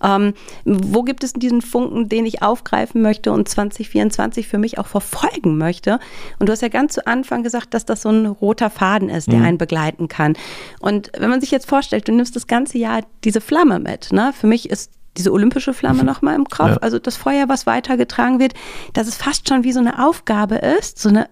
ähm, 0.05 0.35
wo 0.67 1.03
gibt 1.03 1.25
es 1.25 1.33
diesen 1.33 1.63
Funken, 1.63 2.11
den 2.11 2.27
ich 2.27 2.43
aufgreifen 2.43 3.01
möchte 3.01 3.33
und 3.33 3.49
2024 3.49 4.47
für 4.47 4.59
mich 4.59 4.77
auch 4.77 4.87
verfolgen 4.87 5.57
möchte. 5.57 5.99
Und 6.39 6.51
du 6.51 6.53
hast 6.53 6.61
ja 6.61 6.69
ganz 6.69 6.93
zu 6.93 7.07
Anfang 7.07 7.43
gesagt, 7.43 7.73
dass 7.73 7.87
das 7.87 8.03
so 8.03 8.11
ein 8.11 8.27
roter 8.27 8.69
Faden 8.69 9.09
ist, 9.09 9.33
der 9.33 9.39
mhm. 9.39 9.47
einen 9.47 9.59
begleiten 9.59 10.09
kann. 10.09 10.35
Und 10.81 11.11
wenn 11.17 11.31
man 11.31 11.41
sich 11.41 11.53
jetzt 11.53 11.71
vorstellt, 11.71 12.07
du 12.07 12.13
nimmst 12.13 12.37
das 12.37 12.47
ganze 12.47 12.77
Jahr 12.77 13.01
diese 13.25 13.41
Flamme 13.41 13.79
mit. 13.79 14.13
Ne? 14.13 14.35
Für 14.39 14.47
mich 14.47 14.69
ist 14.69 15.00
diese 15.17 15.33
olympische 15.33 15.75
Flamme 15.75 16.05
nochmal 16.05 16.37
im 16.37 16.45
Kopf, 16.47 16.71
ja. 16.71 16.77
also 16.77 16.99
das 16.99 17.17
Feuer, 17.17 17.49
was 17.49 17.67
weitergetragen 17.67 18.39
wird, 18.39 18.55
dass 18.93 19.09
es 19.09 19.17
fast 19.17 19.49
schon 19.49 19.65
wie 19.65 19.73
so 19.73 19.81
eine 19.81 20.05
Aufgabe 20.05 20.57
ist, 20.57 20.99
so 20.99 21.09
eine 21.09 21.29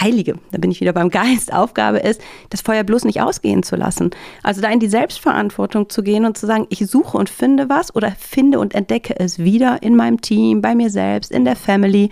heilige, 0.00 0.34
da 0.50 0.58
bin 0.58 0.70
ich 0.70 0.80
wieder 0.80 0.92
beim 0.92 1.10
Geist, 1.10 1.52
Aufgabe 1.52 1.98
ist, 1.98 2.20
das 2.50 2.60
Feuer 2.60 2.84
bloß 2.84 3.04
nicht 3.04 3.20
ausgehen 3.20 3.62
zu 3.62 3.76
lassen. 3.76 4.10
Also 4.42 4.60
da 4.60 4.70
in 4.70 4.80
die 4.80 4.88
Selbstverantwortung 4.88 5.88
zu 5.88 6.02
gehen 6.02 6.24
und 6.24 6.36
zu 6.36 6.46
sagen, 6.46 6.66
ich 6.68 6.86
suche 6.86 7.16
und 7.16 7.30
finde 7.30 7.68
was 7.68 7.94
oder 7.94 8.12
finde 8.12 8.58
und 8.58 8.74
entdecke 8.74 9.18
es 9.18 9.38
wieder 9.38 9.82
in 9.82 9.96
meinem 9.96 10.20
Team, 10.20 10.62
bei 10.62 10.74
mir 10.74 10.90
selbst, 10.90 11.30
in 11.30 11.44
der 11.44 11.56
Family. 11.56 12.10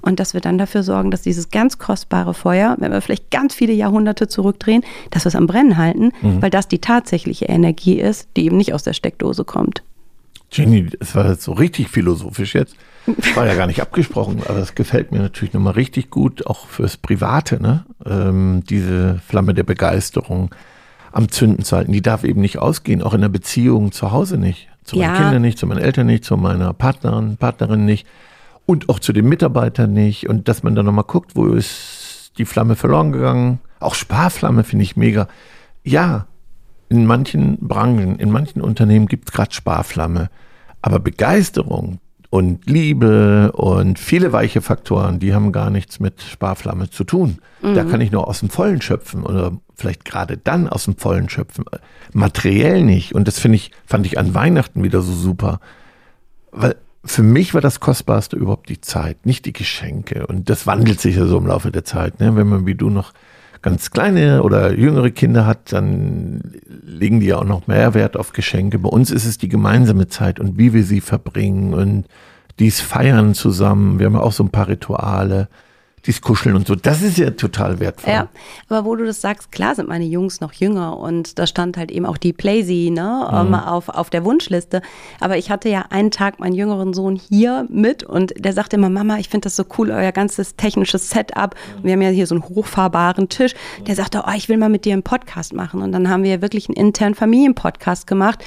Und 0.00 0.18
dass 0.18 0.34
wir 0.34 0.40
dann 0.40 0.58
dafür 0.58 0.82
sorgen, 0.82 1.12
dass 1.12 1.22
dieses 1.22 1.50
ganz 1.50 1.78
kostbare 1.78 2.34
Feuer, 2.34 2.76
wenn 2.78 2.90
wir 2.90 3.00
vielleicht 3.00 3.30
ganz 3.30 3.54
viele 3.54 3.72
Jahrhunderte 3.72 4.26
zurückdrehen, 4.26 4.82
dass 5.10 5.24
wir 5.24 5.28
es 5.28 5.36
am 5.36 5.46
Brennen 5.46 5.76
halten, 5.76 6.12
mhm. 6.22 6.42
weil 6.42 6.50
das 6.50 6.66
die 6.66 6.80
tatsächliche 6.80 7.44
Energie 7.44 8.00
ist, 8.00 8.28
die 8.36 8.46
eben 8.46 8.56
nicht 8.56 8.74
aus 8.74 8.82
der 8.82 8.94
Steckdose 8.94 9.44
kommt. 9.44 9.84
Jenny, 10.52 10.88
es 11.00 11.14
war 11.14 11.34
so 11.36 11.52
richtig 11.52 11.88
philosophisch 11.88 12.54
jetzt. 12.54 12.76
War 13.34 13.46
ja 13.46 13.54
gar 13.54 13.66
nicht 13.66 13.80
abgesprochen, 13.80 14.42
aber 14.46 14.58
es 14.58 14.74
gefällt 14.74 15.10
mir 15.10 15.18
natürlich 15.18 15.54
nochmal 15.54 15.72
richtig 15.72 16.10
gut, 16.10 16.46
auch 16.46 16.66
fürs 16.68 16.96
Private, 16.96 17.60
ne? 17.60 17.84
Ähm, 18.06 18.62
diese 18.68 19.20
Flamme 19.26 19.54
der 19.54 19.64
Begeisterung 19.64 20.54
am 21.10 21.30
Zünden 21.30 21.64
zu 21.64 21.76
halten. 21.76 21.92
Die 21.92 22.02
darf 22.02 22.22
eben 22.22 22.40
nicht 22.40 22.58
ausgehen, 22.58 23.02
auch 23.02 23.14
in 23.14 23.22
der 23.22 23.28
Beziehung 23.28 23.92
zu 23.92 24.12
Hause 24.12 24.36
nicht. 24.36 24.68
Zu 24.84 24.96
meinen 24.96 25.14
ja. 25.14 25.20
Kindern 25.20 25.42
nicht, 25.42 25.58
zu 25.58 25.66
meinen 25.66 25.80
Eltern 25.80 26.06
nicht, 26.06 26.24
zu 26.24 26.36
meiner 26.36 26.72
Partnerin, 26.72 27.36
Partnerin 27.36 27.84
nicht 27.84 28.06
und 28.66 28.88
auch 28.88 28.98
zu 28.98 29.12
den 29.12 29.28
Mitarbeitern 29.28 29.92
nicht. 29.92 30.28
Und 30.28 30.48
dass 30.48 30.62
man 30.62 30.74
dann 30.74 30.86
nochmal 30.86 31.04
guckt, 31.04 31.34
wo 31.34 31.46
ist 31.46 32.32
die 32.38 32.44
Flamme 32.44 32.76
verloren 32.76 33.12
gegangen. 33.12 33.60
Auch 33.80 33.94
Sparflamme 33.94 34.64
finde 34.64 34.84
ich 34.84 34.96
mega. 34.96 35.28
Ja, 35.84 36.26
in 36.92 37.06
manchen 37.06 37.58
Branchen, 37.58 38.18
in 38.18 38.30
manchen 38.30 38.60
Unternehmen 38.60 39.06
gibt 39.06 39.30
es 39.30 39.32
gerade 39.32 39.54
Sparflamme. 39.54 40.30
Aber 40.82 40.98
Begeisterung, 40.98 42.00
und 42.32 42.64
Liebe 42.64 43.52
und 43.52 43.98
viele 43.98 44.32
weiche 44.32 44.62
Faktoren, 44.62 45.18
die 45.18 45.34
haben 45.34 45.52
gar 45.52 45.68
nichts 45.68 46.00
mit 46.00 46.22
Sparflamme 46.22 46.88
zu 46.88 47.04
tun. 47.04 47.40
Mhm. 47.60 47.74
Da 47.74 47.84
kann 47.84 48.00
ich 48.00 48.10
nur 48.10 48.26
aus 48.26 48.40
dem 48.40 48.48
Vollen 48.48 48.80
schöpfen 48.80 49.22
oder 49.22 49.52
vielleicht 49.74 50.06
gerade 50.06 50.38
dann 50.38 50.66
aus 50.66 50.86
dem 50.86 50.96
Vollen 50.96 51.28
schöpfen. 51.28 51.66
Materiell 52.14 52.84
nicht. 52.84 53.14
Und 53.14 53.28
das 53.28 53.38
finde 53.38 53.56
ich, 53.56 53.70
fand 53.84 54.06
ich 54.06 54.18
an 54.18 54.34
Weihnachten 54.34 54.82
wieder 54.82 55.02
so 55.02 55.12
super. 55.12 55.60
Weil 56.52 56.76
für 57.04 57.22
mich 57.22 57.52
war 57.52 57.60
das 57.60 57.80
Kostbarste 57.80 58.36
überhaupt 58.36 58.70
die 58.70 58.80
Zeit, 58.80 59.26
nicht 59.26 59.44
die 59.44 59.52
Geschenke. 59.52 60.26
Und 60.26 60.48
das 60.48 60.66
wandelt 60.66 61.02
sich 61.02 61.16
ja 61.16 61.26
so 61.26 61.36
im 61.36 61.46
Laufe 61.46 61.70
der 61.70 61.84
Zeit. 61.84 62.18
Ne? 62.18 62.34
Wenn 62.34 62.48
man 62.48 62.64
wie 62.64 62.76
du 62.76 62.88
noch 62.88 63.12
ganz 63.62 63.90
kleine 63.92 64.42
oder 64.42 64.76
jüngere 64.76 65.10
Kinder 65.10 65.46
hat, 65.46 65.72
dann 65.72 66.40
legen 66.84 67.20
die 67.20 67.26
ja 67.26 67.38
auch 67.38 67.44
noch 67.44 67.68
mehr 67.68 67.94
Wert 67.94 68.16
auf 68.16 68.32
Geschenke. 68.32 68.78
Bei 68.78 68.88
uns 68.88 69.10
ist 69.10 69.24
es 69.24 69.38
die 69.38 69.48
gemeinsame 69.48 70.08
Zeit 70.08 70.40
und 70.40 70.58
wie 70.58 70.74
wir 70.74 70.82
sie 70.82 71.00
verbringen 71.00 71.72
und 71.72 72.06
dies 72.58 72.80
feiern 72.80 73.34
zusammen. 73.34 73.98
Wir 73.98 74.06
haben 74.06 74.16
auch 74.16 74.32
so 74.32 74.44
ein 74.44 74.50
paar 74.50 74.68
Rituale 74.68 75.48
dies 76.06 76.20
Kuscheln 76.20 76.56
und 76.56 76.66
so. 76.66 76.74
Das 76.74 77.00
ist 77.00 77.18
ja 77.18 77.30
total 77.30 77.78
wertvoll. 77.78 78.12
Ja, 78.12 78.28
aber 78.68 78.84
wo 78.84 78.96
du 78.96 79.04
das 79.04 79.20
sagst, 79.20 79.52
klar 79.52 79.74
sind 79.74 79.88
meine 79.88 80.04
Jungs 80.04 80.40
noch 80.40 80.52
jünger 80.52 80.96
und 80.96 81.38
da 81.38 81.46
stand 81.46 81.76
halt 81.76 81.90
eben 81.92 82.06
auch 82.06 82.16
die 82.16 82.32
Playsee 82.32 82.90
ne, 82.90 83.28
mhm. 83.30 83.36
Ähm, 83.36 83.54
auf, 83.54 83.88
auf 83.88 84.10
der 84.10 84.24
Wunschliste. 84.24 84.82
Aber 85.20 85.36
ich 85.38 85.50
hatte 85.50 85.68
ja 85.68 85.86
einen 85.90 86.10
Tag 86.10 86.40
meinen 86.40 86.54
jüngeren 86.54 86.92
Sohn 86.92 87.16
hier 87.16 87.66
mit 87.70 88.02
und 88.02 88.32
der 88.36 88.52
sagte 88.52 88.76
immer, 88.76 88.90
Mama, 88.90 89.18
ich 89.18 89.28
finde 89.28 89.44
das 89.44 89.56
so 89.56 89.64
cool, 89.78 89.90
euer 89.90 90.12
ganzes 90.12 90.56
technisches 90.56 91.10
Setup. 91.10 91.54
Wir 91.82 91.92
haben 91.92 92.02
ja 92.02 92.08
hier 92.08 92.26
so 92.26 92.34
einen 92.34 92.44
hochfahrbaren 92.44 93.28
Tisch. 93.28 93.54
Der 93.86 93.94
sagte, 93.94 94.24
oh, 94.26 94.32
ich 94.36 94.48
will 94.48 94.56
mal 94.56 94.68
mit 94.68 94.84
dir 94.84 94.94
einen 94.94 95.04
Podcast 95.04 95.52
machen. 95.52 95.82
Und 95.82 95.92
dann 95.92 96.08
haben 96.08 96.24
wir 96.24 96.42
wirklich 96.42 96.68
einen 96.68 96.76
internen 96.76 97.14
Familienpodcast 97.14 98.06
gemacht. 98.06 98.44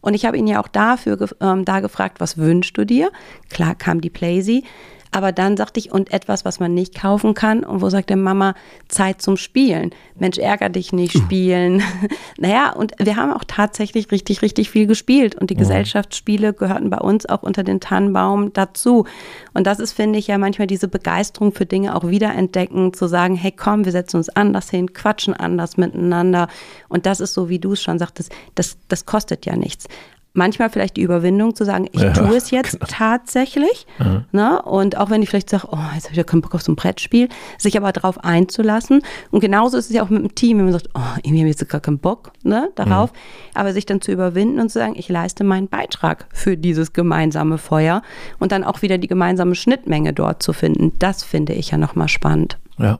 Und 0.00 0.14
ich 0.14 0.24
habe 0.24 0.36
ihn 0.36 0.46
ja 0.46 0.60
auch 0.60 0.68
dafür 0.68 1.28
ähm, 1.40 1.64
da 1.64 1.80
gefragt, 1.80 2.20
was 2.20 2.36
wünschst 2.36 2.76
du 2.76 2.84
dir? 2.84 3.10
Klar 3.50 3.74
kam 3.74 4.00
die 4.00 4.10
Playsee. 4.10 4.64
Aber 5.12 5.30
dann 5.30 5.58
sagte 5.58 5.78
ich, 5.78 5.92
und 5.92 6.12
etwas, 6.12 6.46
was 6.46 6.58
man 6.58 6.72
nicht 6.72 6.98
kaufen 6.98 7.34
kann. 7.34 7.64
Und 7.64 7.82
wo 7.82 7.90
sagt 7.90 8.08
der 8.08 8.16
Mama, 8.16 8.54
Zeit 8.88 9.20
zum 9.20 9.36
Spielen. 9.36 9.90
Mensch, 10.18 10.38
ärger 10.38 10.70
dich 10.70 10.92
nicht, 10.92 11.12
spielen. 11.12 11.82
naja, 12.38 12.72
und 12.72 12.92
wir 12.98 13.16
haben 13.16 13.30
auch 13.30 13.44
tatsächlich 13.46 14.10
richtig, 14.10 14.40
richtig 14.40 14.70
viel 14.70 14.86
gespielt. 14.86 15.34
Und 15.34 15.50
die 15.50 15.54
ja. 15.54 15.60
Gesellschaftsspiele 15.60 16.54
gehörten 16.54 16.88
bei 16.88 16.98
uns 16.98 17.26
auch 17.26 17.42
unter 17.42 17.62
den 17.62 17.78
Tannenbaum 17.78 18.54
dazu. 18.54 19.04
Und 19.52 19.66
das 19.66 19.80
ist, 19.80 19.92
finde 19.92 20.18
ich, 20.18 20.28
ja 20.28 20.38
manchmal 20.38 20.66
diese 20.66 20.88
Begeisterung 20.88 21.52
für 21.52 21.66
Dinge 21.66 21.94
auch 21.94 22.08
wiederentdecken, 22.08 22.94
zu 22.94 23.06
sagen, 23.06 23.34
hey 23.34 23.52
komm, 23.52 23.84
wir 23.84 23.92
setzen 23.92 24.16
uns 24.16 24.30
anders 24.30 24.70
hin, 24.70 24.94
quatschen 24.94 25.34
anders 25.34 25.76
miteinander. 25.76 26.48
Und 26.88 27.04
das 27.04 27.20
ist 27.20 27.34
so, 27.34 27.50
wie 27.50 27.58
du 27.58 27.72
es 27.72 27.82
schon 27.82 27.98
sagtest, 27.98 28.32
das, 28.54 28.78
das 28.88 29.04
kostet 29.04 29.44
ja 29.44 29.56
nichts 29.56 29.88
manchmal 30.34 30.70
vielleicht 30.70 30.96
die 30.96 31.02
Überwindung 31.02 31.54
zu 31.54 31.64
sagen, 31.64 31.86
ich 31.92 32.00
ja, 32.00 32.12
tue 32.12 32.36
es 32.36 32.50
jetzt 32.50 32.72
genau. 32.72 32.86
tatsächlich. 32.88 33.86
Mhm. 33.98 34.24
Ne? 34.32 34.62
Und 34.62 34.96
auch 34.96 35.10
wenn 35.10 35.22
ich 35.22 35.28
vielleicht 35.28 35.50
sage, 35.50 35.68
oh, 35.70 35.78
jetzt 35.94 36.04
habe 36.04 36.12
ich 36.12 36.16
ja 36.16 36.24
keinen 36.24 36.40
Bock 36.40 36.54
auf 36.54 36.62
so 36.62 36.72
ein 36.72 36.76
Brettspiel, 36.76 37.28
sich 37.58 37.76
aber 37.76 37.92
darauf 37.92 38.22
einzulassen. 38.24 39.02
Und 39.30 39.40
genauso 39.40 39.76
ist 39.76 39.86
es 39.86 39.92
ja 39.92 40.02
auch 40.02 40.10
mit 40.10 40.22
dem 40.22 40.34
Team, 40.34 40.58
wenn 40.58 40.64
man 40.64 40.72
sagt, 40.72 40.88
oh, 40.94 41.00
irgendwie 41.22 41.40
habe 41.40 41.50
ich 41.50 41.58
jetzt 41.58 41.68
gar 41.68 41.80
keinen 41.80 41.98
Bock 41.98 42.32
ne, 42.42 42.70
darauf. 42.74 43.12
Mhm. 43.12 43.16
Aber 43.54 43.72
sich 43.72 43.86
dann 43.86 44.00
zu 44.00 44.12
überwinden 44.12 44.60
und 44.60 44.70
zu 44.70 44.78
sagen, 44.78 44.94
ich 44.96 45.08
leiste 45.08 45.44
meinen 45.44 45.68
Beitrag 45.68 46.26
für 46.32 46.56
dieses 46.56 46.92
gemeinsame 46.92 47.58
Feuer 47.58 48.02
und 48.38 48.52
dann 48.52 48.64
auch 48.64 48.82
wieder 48.82 48.98
die 48.98 49.08
gemeinsame 49.08 49.54
Schnittmenge 49.54 50.12
dort 50.12 50.42
zu 50.42 50.52
finden, 50.52 50.92
das 50.98 51.22
finde 51.22 51.52
ich 51.52 51.70
ja 51.70 51.78
nochmal 51.78 52.08
spannend. 52.08 52.58
Ja. 52.78 52.98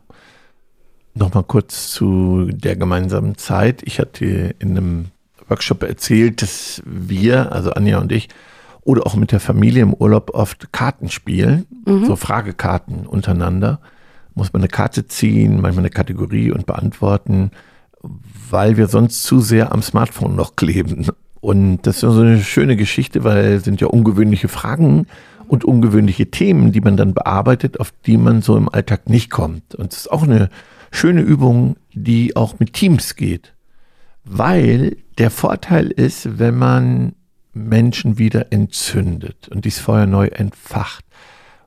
Nochmal 1.14 1.44
kurz 1.44 1.90
zu 1.90 2.48
der 2.50 2.74
gemeinsamen 2.76 3.36
Zeit. 3.36 3.82
Ich 3.84 3.98
hatte 3.98 4.54
in 4.58 4.70
einem 4.70 5.06
Workshop 5.48 5.82
erzählt, 5.82 6.42
dass 6.42 6.82
wir, 6.84 7.52
also 7.52 7.72
Anja 7.72 7.98
und 7.98 8.12
ich, 8.12 8.28
oder 8.82 9.06
auch 9.06 9.14
mit 9.14 9.32
der 9.32 9.40
Familie 9.40 9.82
im 9.82 9.94
Urlaub 9.94 10.30
oft 10.34 10.72
Karten 10.72 11.08
spielen, 11.08 11.66
mhm. 11.86 12.06
so 12.06 12.16
Fragekarten 12.16 13.06
untereinander. 13.06 13.80
Muss 14.34 14.52
man 14.52 14.62
eine 14.62 14.68
Karte 14.68 15.06
ziehen, 15.06 15.60
manchmal 15.60 15.82
eine 15.84 15.90
Kategorie 15.90 16.50
und 16.50 16.66
beantworten, 16.66 17.50
weil 18.50 18.76
wir 18.76 18.88
sonst 18.88 19.22
zu 19.22 19.40
sehr 19.40 19.72
am 19.72 19.82
Smartphone 19.82 20.34
noch 20.34 20.56
kleben. 20.56 21.06
Und 21.40 21.82
das 21.82 21.96
ist 21.96 22.00
so 22.00 22.20
eine 22.20 22.42
schöne 22.42 22.76
Geschichte, 22.76 23.24
weil 23.24 23.54
es 23.54 23.64
sind 23.64 23.80
ja 23.80 23.88
ungewöhnliche 23.88 24.48
Fragen 24.48 25.06
und 25.46 25.64
ungewöhnliche 25.64 26.30
Themen, 26.30 26.72
die 26.72 26.80
man 26.80 26.96
dann 26.96 27.14
bearbeitet, 27.14 27.78
auf 27.78 27.92
die 28.06 28.16
man 28.16 28.42
so 28.42 28.56
im 28.56 28.68
Alltag 28.68 29.08
nicht 29.08 29.30
kommt. 29.30 29.74
Und 29.74 29.92
es 29.92 30.00
ist 30.00 30.12
auch 30.12 30.22
eine 30.22 30.48
schöne 30.90 31.20
Übung, 31.20 31.76
die 31.92 32.34
auch 32.36 32.58
mit 32.58 32.72
Teams 32.72 33.16
geht 33.16 33.52
weil 34.24 34.96
der 35.18 35.30
Vorteil 35.30 35.90
ist, 35.90 36.38
wenn 36.38 36.56
man 36.56 37.14
Menschen 37.52 38.18
wieder 38.18 38.52
entzündet 38.52 39.48
und 39.48 39.64
dieses 39.64 39.80
Feuer 39.80 40.06
neu 40.06 40.26
entfacht. 40.26 41.04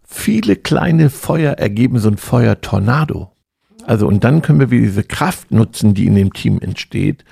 Viele 0.03 0.55
kleine 0.55 1.09
Feuer 1.09 1.53
ergeben 1.53 1.99
so 1.99 2.09
ein 2.09 2.17
Feuertornado. 2.17 3.31
Also, 3.85 4.07
und 4.07 4.23
dann 4.23 4.41
können 4.41 4.59
wir 4.59 4.71
wieder 4.71 4.85
diese 4.85 5.03
Kraft 5.03 5.51
nutzen, 5.51 5.93
die 5.93 6.07
in 6.07 6.15
dem 6.15 6.33
Team 6.33 6.59
entsteht. 6.59 7.23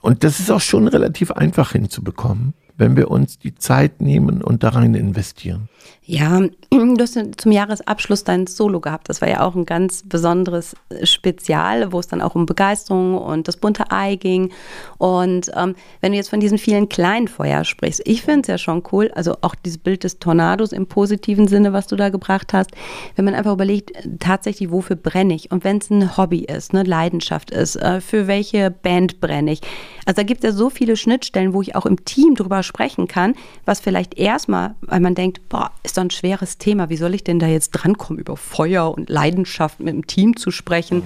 Und 0.00 0.22
das 0.22 0.38
ist 0.38 0.50
auch 0.50 0.60
schon 0.60 0.86
relativ 0.86 1.32
einfach 1.32 1.72
hinzubekommen 1.72 2.54
wenn 2.80 2.96
wir 2.96 3.10
uns 3.10 3.38
die 3.38 3.54
Zeit 3.54 4.00
nehmen 4.00 4.42
und 4.42 4.64
da 4.64 4.70
rein 4.70 4.94
investieren. 4.94 5.68
Ja, 6.04 6.40
du 6.70 6.96
hast 6.98 7.18
zum 7.36 7.52
Jahresabschluss 7.52 8.24
dein 8.24 8.46
Solo 8.46 8.80
gehabt. 8.80 9.08
Das 9.08 9.20
war 9.20 9.28
ja 9.28 9.42
auch 9.42 9.54
ein 9.54 9.64
ganz 9.64 10.02
besonderes 10.04 10.74
Spezial, 11.04 11.92
wo 11.92 12.00
es 12.00 12.08
dann 12.08 12.20
auch 12.20 12.34
um 12.34 12.46
Begeisterung 12.46 13.16
und 13.16 13.46
das 13.46 13.56
bunte 13.56 13.90
Ei 13.90 14.16
ging. 14.16 14.50
Und 14.98 15.50
ähm, 15.54 15.76
wenn 16.00 16.12
du 16.12 16.18
jetzt 16.18 16.30
von 16.30 16.40
diesen 16.40 16.58
vielen 16.58 16.88
kleinen 16.88 17.28
Feuer 17.28 17.64
sprichst, 17.64 18.02
ich 18.06 18.22
finde 18.22 18.40
es 18.40 18.46
ja 18.48 18.58
schon 18.58 18.82
cool, 18.90 19.12
also 19.14 19.36
auch 19.42 19.54
dieses 19.54 19.78
Bild 19.78 20.02
des 20.02 20.18
Tornados 20.18 20.72
im 20.72 20.86
positiven 20.86 21.46
Sinne, 21.46 21.72
was 21.72 21.86
du 21.86 21.96
da 21.96 22.08
gebracht 22.08 22.52
hast, 22.52 22.70
wenn 23.14 23.24
man 23.24 23.34
einfach 23.34 23.52
überlegt, 23.52 23.92
tatsächlich, 24.18 24.72
wofür 24.72 24.96
brenne 24.96 25.34
ich? 25.34 25.52
Und 25.52 25.62
wenn 25.64 25.78
es 25.78 25.90
ein 25.90 26.16
Hobby 26.16 26.40
ist, 26.40 26.74
eine 26.74 26.82
Leidenschaft 26.82 27.50
ist, 27.50 27.76
äh, 27.76 28.00
für 28.00 28.26
welche 28.26 28.70
Band 28.70 29.20
brenne 29.20 29.52
ich? 29.52 29.60
Also 30.06 30.16
da 30.16 30.22
gibt 30.24 30.42
es 30.42 30.50
ja 30.50 30.56
so 30.56 30.70
viele 30.70 30.96
Schnittstellen, 30.96 31.52
wo 31.52 31.62
ich 31.62 31.76
auch 31.76 31.86
im 31.86 32.04
Team 32.04 32.34
drüber 32.34 32.62
sprechen 32.70 33.08
kann, 33.08 33.34
was 33.64 33.80
vielleicht 33.80 34.16
erstmal, 34.16 34.74
weil 34.80 35.00
man 35.00 35.14
denkt, 35.14 35.48
boah, 35.48 35.72
ist 35.82 35.98
doch 35.98 36.04
ein 36.04 36.10
schweres 36.10 36.56
Thema, 36.56 36.88
wie 36.88 36.96
soll 36.96 37.14
ich 37.14 37.24
denn 37.24 37.40
da 37.40 37.46
jetzt 37.46 37.70
drankommen, 37.72 38.20
über 38.20 38.36
Feuer 38.36 38.94
und 38.96 39.10
Leidenschaft 39.10 39.80
mit 39.80 39.92
dem 39.92 40.06
Team 40.06 40.36
zu 40.36 40.52
sprechen? 40.52 40.98
Mhm. 40.98 41.04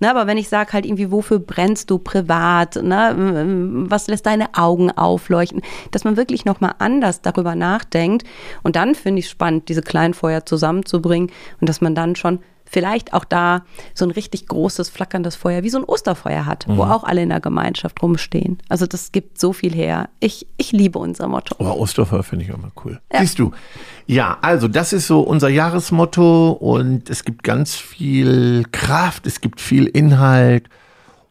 Na, 0.00 0.10
aber 0.10 0.26
wenn 0.26 0.38
ich 0.38 0.48
sage 0.48 0.72
halt 0.72 0.86
irgendwie, 0.86 1.12
wofür 1.12 1.38
brennst 1.38 1.90
du 1.90 1.98
privat, 1.98 2.74
ne, 2.82 3.84
was 3.88 4.08
lässt 4.08 4.26
deine 4.26 4.54
Augen 4.54 4.90
aufleuchten, 4.90 5.60
dass 5.92 6.02
man 6.02 6.16
wirklich 6.16 6.44
nochmal 6.44 6.74
anders 6.78 7.20
darüber 7.20 7.54
nachdenkt. 7.54 8.26
Und 8.64 8.74
dann 8.74 8.96
finde 8.96 9.20
ich 9.20 9.26
es 9.26 9.30
spannend, 9.30 9.68
diese 9.68 9.82
kleinen 9.82 10.14
Feuer 10.14 10.44
zusammenzubringen 10.44 11.30
und 11.60 11.68
dass 11.68 11.80
man 11.80 11.94
dann 11.94 12.16
schon 12.16 12.40
vielleicht 12.72 13.12
auch 13.12 13.24
da 13.24 13.62
so 13.94 14.06
ein 14.06 14.10
richtig 14.10 14.46
großes, 14.46 14.88
flackerndes 14.88 15.36
Feuer 15.36 15.62
wie 15.62 15.70
so 15.70 15.78
ein 15.78 15.84
Osterfeuer 15.84 16.46
hat, 16.46 16.66
mhm. 16.66 16.78
wo 16.78 16.84
auch 16.84 17.04
alle 17.04 17.22
in 17.22 17.28
der 17.28 17.40
Gemeinschaft 17.40 18.02
rumstehen. 18.02 18.58
Also 18.68 18.86
das 18.86 19.12
gibt 19.12 19.38
so 19.38 19.52
viel 19.52 19.74
her. 19.74 20.08
Ich, 20.20 20.46
ich 20.56 20.72
liebe 20.72 20.98
unser 20.98 21.28
Motto. 21.28 21.54
Aber 21.58 21.76
Osterfeuer 21.76 22.22
finde 22.22 22.46
ich 22.46 22.50
immer 22.50 22.72
cool. 22.84 23.00
Ja. 23.12 23.20
Siehst 23.20 23.38
du. 23.38 23.52
Ja, 24.06 24.38
also 24.40 24.68
das 24.68 24.92
ist 24.92 25.06
so 25.06 25.20
unser 25.20 25.48
Jahresmotto 25.48 26.52
und 26.52 27.10
es 27.10 27.24
gibt 27.24 27.42
ganz 27.42 27.76
viel 27.76 28.64
Kraft, 28.72 29.26
es 29.26 29.40
gibt 29.40 29.60
viel 29.60 29.86
Inhalt. 29.86 30.68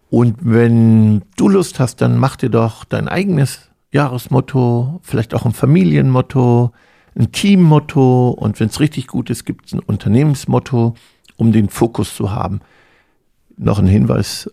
Und 0.09 0.37
wenn 0.41 1.23
du 1.37 1.49
Lust 1.49 1.79
hast, 1.79 2.01
dann 2.01 2.17
mach 2.17 2.35
dir 2.35 2.49
doch 2.49 2.85
dein 2.85 3.07
eigenes 3.07 3.71
Jahresmotto, 3.91 4.99
vielleicht 5.03 5.33
auch 5.33 5.45
ein 5.45 5.53
Familienmotto, 5.53 6.71
ein 7.17 7.31
Teammotto 7.31 8.29
und 8.29 8.59
wenn 8.59 8.67
es 8.67 8.79
richtig 8.79 9.07
gut 9.07 9.29
ist, 9.29 9.45
gibt 9.45 9.67
es 9.67 9.73
ein 9.73 9.79
Unternehmensmotto, 9.79 10.95
um 11.41 11.51
den 11.51 11.69
Fokus 11.69 12.15
zu 12.15 12.31
haben. 12.31 12.59
Noch 13.57 13.79
ein 13.79 13.87
Hinweis 13.87 14.47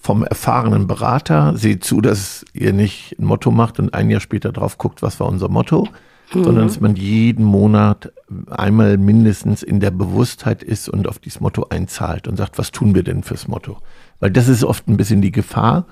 vom 0.00 0.22
erfahrenen 0.22 0.86
Berater. 0.86 1.56
Seht 1.56 1.82
zu, 1.82 2.00
dass 2.00 2.44
ihr 2.52 2.72
nicht 2.72 3.16
ein 3.18 3.24
Motto 3.24 3.50
macht 3.50 3.80
und 3.80 3.92
ein 3.92 4.08
Jahr 4.08 4.20
später 4.20 4.52
drauf 4.52 4.78
guckt, 4.78 5.02
was 5.02 5.18
war 5.18 5.26
unser 5.26 5.48
Motto, 5.48 5.88
mhm. 6.32 6.44
sondern 6.44 6.68
dass 6.68 6.80
man 6.80 6.94
jeden 6.94 7.44
Monat 7.44 8.12
einmal 8.46 8.98
mindestens 8.98 9.64
in 9.64 9.80
der 9.80 9.90
Bewusstheit 9.90 10.62
ist 10.62 10.88
und 10.88 11.08
auf 11.08 11.18
dieses 11.18 11.40
Motto 11.40 11.66
einzahlt 11.70 12.28
und 12.28 12.36
sagt, 12.36 12.56
was 12.56 12.70
tun 12.70 12.94
wir 12.94 13.02
denn 13.02 13.24
fürs 13.24 13.48
Motto? 13.48 13.78
Weil 14.20 14.30
das 14.30 14.46
ist 14.46 14.62
oft 14.62 14.86
ein 14.86 14.96
bisschen 14.96 15.20
die 15.20 15.32
Gefahr, 15.32 15.86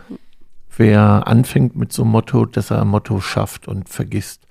wer 0.77 1.27
anfängt 1.27 1.75
mit 1.75 1.93
so 1.93 2.03
einem 2.03 2.13
Motto, 2.13 2.45
dass 2.45 2.71
er 2.71 2.83
ein 2.83 2.89
Motto 2.89 3.21
schafft 3.21 3.67
und 3.67 3.89
vergisst, 3.89 4.46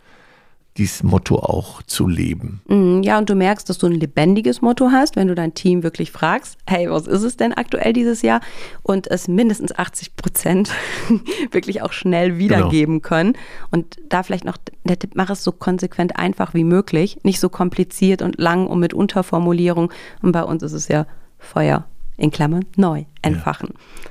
dieses 0.77 1.03
Motto 1.03 1.38
auch 1.38 1.82
zu 1.84 2.08
leben. 2.08 2.62
Mhm, 2.67 3.01
ja, 3.01 3.17
und 3.17 3.29
du 3.29 3.36
merkst, 3.36 3.70
dass 3.70 3.77
du 3.77 3.88
ein 3.88 3.94
lebendiges 3.94 4.62
Motto 4.62 4.89
hast, 4.91 5.15
wenn 5.15 5.29
du 5.29 5.36
dein 5.36 5.53
Team 5.53 5.84
wirklich 5.84 6.12
fragst, 6.12 6.58
hey, 6.67 6.89
was 6.89 7.08
ist 7.08 7.24
es 7.24 7.38
denn 7.38 7.53
aktuell 7.53 7.94
dieses 7.94 8.22
Jahr? 8.22 8.41
Und 8.84 9.08
es 9.08 9.29
mindestens 9.29 9.74
80 9.74 10.17
Prozent 10.17 10.72
wirklich 11.51 11.82
auch 11.82 11.94
schnell 11.94 12.38
wiedergeben 12.38 13.01
genau. 13.01 13.08
können. 13.08 13.34
Und 13.72 13.98
da 14.10 14.24
vielleicht 14.24 14.44
noch 14.44 14.58
der 14.84 15.00
Tipp, 15.00 15.12
mach 15.15 15.29
es 15.29 15.44
so 15.44 15.53
konsequent 15.53 16.17
einfach 16.17 16.53
wie 16.53 16.65
möglich, 16.65 17.20
nicht 17.24 17.39
so 17.39 17.48
kompliziert 17.48 18.22
und 18.22 18.38
lang 18.38 18.67
und 18.67 18.79
mit 18.79 18.94
Unterformulierung. 18.94 19.94
Und 20.22 20.34
bei 20.34 20.44
uns 20.44 20.62
ist 20.62 20.74
es 20.74 20.89
ja 20.89 21.08
Feuer 21.39 21.86
in 22.17 22.32
Klammern 22.32 22.65
neu 22.75 23.05
entfachen. 23.22 23.70
Ja. 23.74 24.10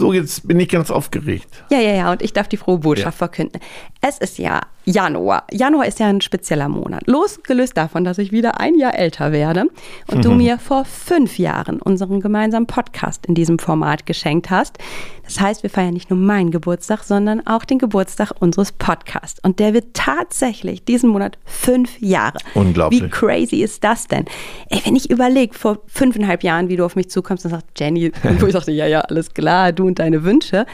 So, 0.00 0.14
jetzt 0.14 0.48
bin 0.48 0.58
ich 0.58 0.70
ganz 0.70 0.90
aufgeregt. 0.90 1.62
Ja, 1.70 1.78
ja, 1.78 1.92
ja, 1.94 2.12
und 2.12 2.22
ich 2.22 2.32
darf 2.32 2.48
die 2.48 2.56
frohe 2.56 2.78
Botschaft 2.78 3.16
ja. 3.16 3.26
verkünden. 3.26 3.60
Es 4.00 4.16
ist 4.16 4.38
ja 4.38 4.62
Januar. 4.84 5.44
Januar 5.52 5.86
ist 5.86 6.00
ja 6.00 6.08
ein 6.08 6.20
spezieller 6.20 6.68
Monat. 6.68 7.06
Losgelöst 7.06 7.76
davon, 7.76 8.04
dass 8.04 8.18
ich 8.18 8.32
wieder 8.32 8.60
ein 8.60 8.76
Jahr 8.76 8.94
älter 8.94 9.32
werde 9.32 9.66
und 10.08 10.18
mhm. 10.18 10.22
du 10.22 10.30
mir 10.32 10.58
vor 10.58 10.84
fünf 10.84 11.38
Jahren 11.38 11.80
unseren 11.80 12.20
gemeinsamen 12.20 12.66
Podcast 12.66 13.26
in 13.26 13.34
diesem 13.34 13.58
Format 13.58 14.06
geschenkt 14.06 14.50
hast. 14.50 14.78
Das 15.24 15.40
heißt, 15.40 15.62
wir 15.62 15.70
feiern 15.70 15.94
nicht 15.94 16.10
nur 16.10 16.18
meinen 16.18 16.50
Geburtstag, 16.50 17.04
sondern 17.04 17.46
auch 17.46 17.64
den 17.64 17.78
Geburtstag 17.78 18.32
unseres 18.40 18.72
Podcasts. 18.72 19.38
Und 19.44 19.60
der 19.60 19.74
wird 19.74 19.94
tatsächlich 19.94 20.84
diesen 20.84 21.10
Monat 21.10 21.38
fünf 21.44 22.00
Jahre. 22.00 22.38
Unglaublich. 22.54 23.02
Wie 23.02 23.08
crazy 23.08 23.56
ist 23.62 23.84
das 23.84 24.08
denn? 24.08 24.24
Ey, 24.70 24.80
wenn 24.84 24.96
ich 24.96 25.10
überlege, 25.10 25.54
vor 25.54 25.78
fünfeinhalb 25.86 26.42
Jahren, 26.42 26.68
wie 26.68 26.76
du 26.76 26.84
auf 26.84 26.96
mich 26.96 27.10
zukommst 27.10 27.44
und 27.44 27.52
sagst, 27.52 27.66
Jenny, 27.78 28.10
wo 28.40 28.46
ich 28.46 28.52
sagte, 28.52 28.72
ja, 28.72 28.86
ja, 28.86 29.02
alles 29.02 29.32
klar, 29.32 29.72
du 29.72 29.86
und 29.86 29.98
deine 29.98 30.24
Wünsche. 30.24 30.66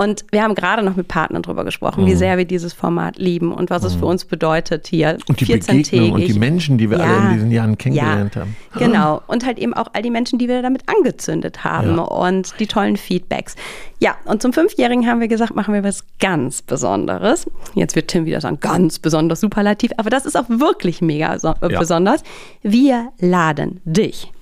Und 0.00 0.24
wir 0.30 0.42
haben 0.42 0.54
gerade 0.54 0.82
noch 0.82 0.96
mit 0.96 1.08
Partnern 1.08 1.42
darüber 1.42 1.62
gesprochen, 1.62 2.04
mhm. 2.04 2.06
wie 2.06 2.14
sehr 2.14 2.38
wir 2.38 2.46
dieses 2.46 2.72
Format 2.72 3.18
lieben 3.18 3.52
und 3.52 3.68
was 3.68 3.82
mhm. 3.82 3.88
es 3.88 3.94
für 3.96 4.06
mhm. 4.06 4.12
uns 4.12 4.24
bedeutet 4.24 4.86
hier. 4.86 5.18
Und 5.28 5.38
die 5.38 5.44
Begegnung 5.44 6.12
und 6.12 6.26
die 6.26 6.38
Menschen, 6.38 6.78
die 6.78 6.88
wir 6.88 6.96
ja, 6.96 7.04
alle 7.04 7.28
in 7.28 7.34
diesen 7.34 7.50
Jahren 7.50 7.76
kennengelernt 7.76 8.34
ja, 8.34 8.40
haben. 8.40 8.56
Genau. 8.78 9.20
Und 9.26 9.44
halt 9.44 9.58
eben 9.58 9.74
auch 9.74 9.88
all 9.92 10.00
die 10.00 10.08
Menschen, 10.08 10.38
die 10.38 10.48
wir 10.48 10.62
damit 10.62 10.84
angezündet 10.88 11.64
haben 11.64 11.98
ja. 11.98 12.02
und 12.02 12.54
die 12.58 12.66
tollen 12.66 12.96
Feedbacks. 12.96 13.56
Ja, 13.98 14.16
und 14.24 14.40
zum 14.40 14.54
Fünfjährigen 14.54 15.06
haben 15.06 15.20
wir 15.20 15.28
gesagt, 15.28 15.54
machen 15.54 15.74
wir 15.74 15.84
was 15.84 16.02
ganz 16.18 16.62
Besonderes. 16.62 17.44
Jetzt 17.74 17.94
wird 17.94 18.08
Tim 18.08 18.24
wieder 18.24 18.40
sagen, 18.40 18.56
ganz 18.58 19.00
besonders 19.00 19.40
superlativ, 19.40 19.90
aber 19.98 20.08
das 20.08 20.24
ist 20.24 20.34
auch 20.34 20.48
wirklich 20.48 21.02
mega 21.02 21.38
so, 21.38 21.50
äh, 21.60 21.68
besonders. 21.78 22.22
Wir 22.62 23.12
laden 23.18 23.82
dich 23.84 24.32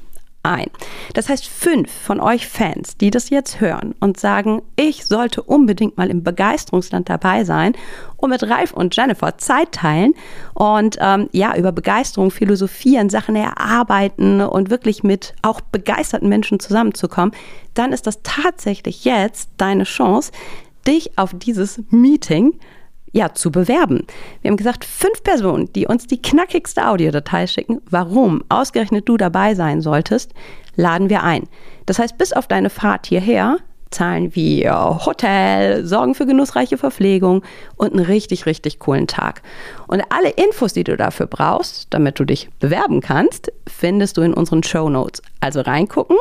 ein. 0.48 0.70
Das 1.14 1.28
heißt, 1.28 1.46
fünf 1.46 1.90
von 1.90 2.20
euch 2.20 2.48
Fans, 2.48 2.96
die 2.96 3.10
das 3.10 3.30
jetzt 3.30 3.60
hören 3.60 3.94
und 4.00 4.18
sagen, 4.18 4.62
ich 4.76 5.06
sollte 5.06 5.42
unbedingt 5.42 5.96
mal 5.96 6.10
im 6.10 6.24
Begeisterungsland 6.24 7.08
dabei 7.08 7.44
sein 7.44 7.74
und 8.16 8.30
mit 8.30 8.42
Ralf 8.42 8.72
und 8.72 8.96
Jennifer 8.96 9.38
Zeit 9.38 9.72
teilen 9.72 10.14
und 10.54 10.96
ähm, 11.00 11.28
ja, 11.32 11.56
über 11.56 11.72
Begeisterung 11.72 12.30
philosophieren, 12.30 13.10
Sachen 13.10 13.36
erarbeiten 13.36 14.40
und 14.40 14.70
wirklich 14.70 15.02
mit 15.02 15.34
auch 15.42 15.60
begeisterten 15.60 16.28
Menschen 16.28 16.58
zusammenzukommen, 16.58 17.34
dann 17.74 17.92
ist 17.92 18.06
das 18.06 18.20
tatsächlich 18.22 19.04
jetzt 19.04 19.50
deine 19.56 19.84
Chance, 19.84 20.32
dich 20.86 21.18
auf 21.18 21.34
dieses 21.34 21.80
Meeting 21.90 22.58
ja, 23.12 23.34
zu 23.34 23.50
bewerben. 23.50 24.06
Wir 24.42 24.50
haben 24.50 24.56
gesagt, 24.56 24.84
fünf 24.84 25.22
Personen, 25.22 25.72
die 25.72 25.86
uns 25.86 26.06
die 26.06 26.20
knackigste 26.20 26.86
Audiodatei 26.86 27.46
schicken, 27.46 27.80
warum 27.90 28.42
ausgerechnet 28.48 29.08
du 29.08 29.16
dabei 29.16 29.54
sein 29.54 29.80
solltest, 29.80 30.32
laden 30.76 31.10
wir 31.10 31.22
ein. 31.22 31.44
Das 31.86 31.98
heißt, 31.98 32.18
bis 32.18 32.32
auf 32.32 32.46
deine 32.46 32.70
Fahrt 32.70 33.06
hierher 33.06 33.58
zahlen 33.90 34.34
wir 34.34 35.00
Hotel, 35.06 35.86
sorgen 35.86 36.14
für 36.14 36.26
genussreiche 36.26 36.76
Verpflegung 36.76 37.42
und 37.76 37.92
einen 37.92 38.04
richtig, 38.04 38.46
richtig 38.46 38.78
coolen 38.78 39.06
Tag. 39.06 39.42
Und 39.86 40.02
alle 40.10 40.30
Infos, 40.30 40.74
die 40.74 40.84
du 40.84 40.96
dafür 40.96 41.26
brauchst, 41.26 41.86
damit 41.90 42.18
du 42.18 42.24
dich 42.24 42.50
bewerben 42.60 43.00
kannst, 43.00 43.50
findest 43.66 44.16
du 44.16 44.22
in 44.22 44.34
unseren 44.34 44.62
Show 44.62 44.88
Notes. 44.90 45.22
Also 45.40 45.60
reingucken, 45.60 46.16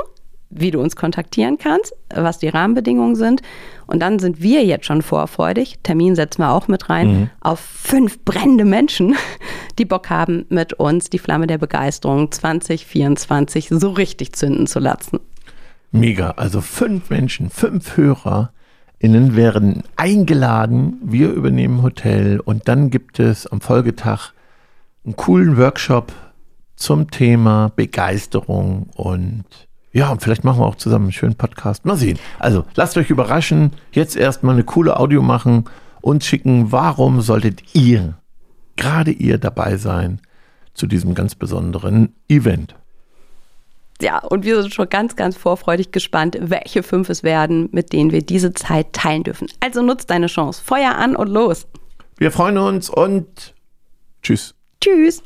wie 0.50 0.72
du 0.72 0.80
uns 0.80 0.96
kontaktieren 0.96 1.58
kannst, 1.58 1.94
was 2.14 2.40
die 2.40 2.48
Rahmenbedingungen 2.48 3.16
sind. 3.16 3.42
Und 3.86 4.02
dann 4.02 4.20
sind 4.20 4.42
wir 4.42 4.66
jetzt 4.66 4.86
schon 4.86 5.02
vorfreudig, 5.02 5.80
Termin 5.84 6.16
setzen 6.16 6.42
wir 6.42 6.52
auch 6.52 6.68
mit 6.68 6.90
rein, 6.90 7.08
mhm. 7.08 7.30
auf 7.42 7.60
fünf 7.60 8.24
brennende 8.24 8.66
Menschen, 8.66 9.16
die 9.78 9.86
Bock 9.86 10.10
haben, 10.10 10.46
mit 10.50 10.74
uns 10.74 11.10
die 11.10 11.20
Flamme 11.20 11.48
der 11.48 11.58
Begeisterung 11.58 12.32
2024 12.32 13.70
so 13.70 13.92
richtig 13.92 14.34
zünden 14.34 14.68
zu 14.68 14.80
lassen. 14.80 15.20
Mega, 15.92 16.32
also 16.32 16.62
fünf 16.62 17.10
Menschen, 17.10 17.50
fünf 17.50 17.96
HörerInnen 17.96 19.36
werden 19.36 19.84
eingeladen, 19.96 20.98
wir 21.02 21.32
übernehmen 21.32 21.82
Hotel 21.82 22.40
und 22.40 22.68
dann 22.68 22.90
gibt 22.90 23.20
es 23.20 23.48
am 23.48 23.62
Folgetag 23.62 24.34
einen 25.06 25.16
coolen 25.16 25.58
Workshop 25.58 26.12
zum 26.76 27.10
Thema 27.10 27.72
Begeisterung 27.76 28.88
und 28.96 29.46
ja, 29.92 30.12
und 30.12 30.22
vielleicht 30.22 30.44
machen 30.44 30.60
wir 30.60 30.66
auch 30.66 30.76
zusammen 30.76 31.06
einen 31.06 31.14
schönen 31.14 31.36
Podcast. 31.36 31.86
Mal 31.86 31.98
sehen. 31.98 32.20
Also, 32.40 32.66
lasst 32.76 32.98
euch 32.98 33.10
überraschen. 33.10 33.72
Jetzt 33.92 34.16
erstmal 34.16 34.54
eine 34.54 34.64
coole 34.64 35.00
Audio 35.00 35.22
machen 35.22 35.66
und 36.02 36.24
schicken. 36.24 36.72
Warum 36.72 37.22
solltet 37.22 37.76
ihr, 37.76 38.18
gerade 38.76 39.12
ihr, 39.12 39.38
dabei 39.38 39.78
sein 39.78 40.22
zu 40.74 40.88
diesem 40.88 41.16
ganz 41.16 41.36
besonderen 41.36 42.16
Event? 42.28 42.76
Ja, 44.00 44.20
und 44.20 44.46
wir 44.46 44.62
sind 44.62 44.74
schon 44.74 44.90
ganz, 44.90 45.16
ganz 45.16 45.36
vorfreudig 45.36 45.92
gespannt, 45.92 46.38
welche 46.40 46.84
fünf 46.84 47.10
es 47.10 47.24
werden, 47.24 47.70
mit 47.72 47.94
denen 47.94 48.12
wir 48.12 48.22
diese 48.22 48.54
Zeit 48.54 48.94
teilen 48.94 49.24
dürfen. 49.24 49.48
Also 49.60 49.82
nutzt 49.82 50.10
deine 50.12 50.28
Chance. 50.28 50.62
Feuer 50.64 50.96
an 50.96 51.16
und 51.16 51.30
los. 51.30 51.66
Wir 52.18 52.32
freuen 52.32 52.58
uns 52.58 52.90
und 52.90 53.56
tschüss. 54.22 54.54
Tschüss. 54.82 55.24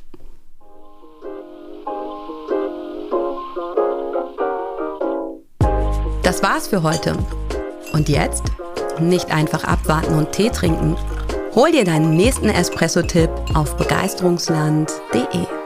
Das 6.32 6.42
war's 6.42 6.68
für 6.70 6.82
heute. 6.82 7.18
Und 7.92 8.08
jetzt? 8.08 8.44
Nicht 9.02 9.32
einfach 9.32 9.66
abwarten 9.66 10.14
und 10.14 10.32
Tee 10.32 10.50
trinken. 10.50 10.96
Hol 11.56 11.74
dir 11.74 11.84
deinen 11.84 12.16
nächsten 12.16 12.48
Espresso-Tipp 12.48 13.30
auf 13.54 13.76
begeisterungsland.de. 13.76 15.61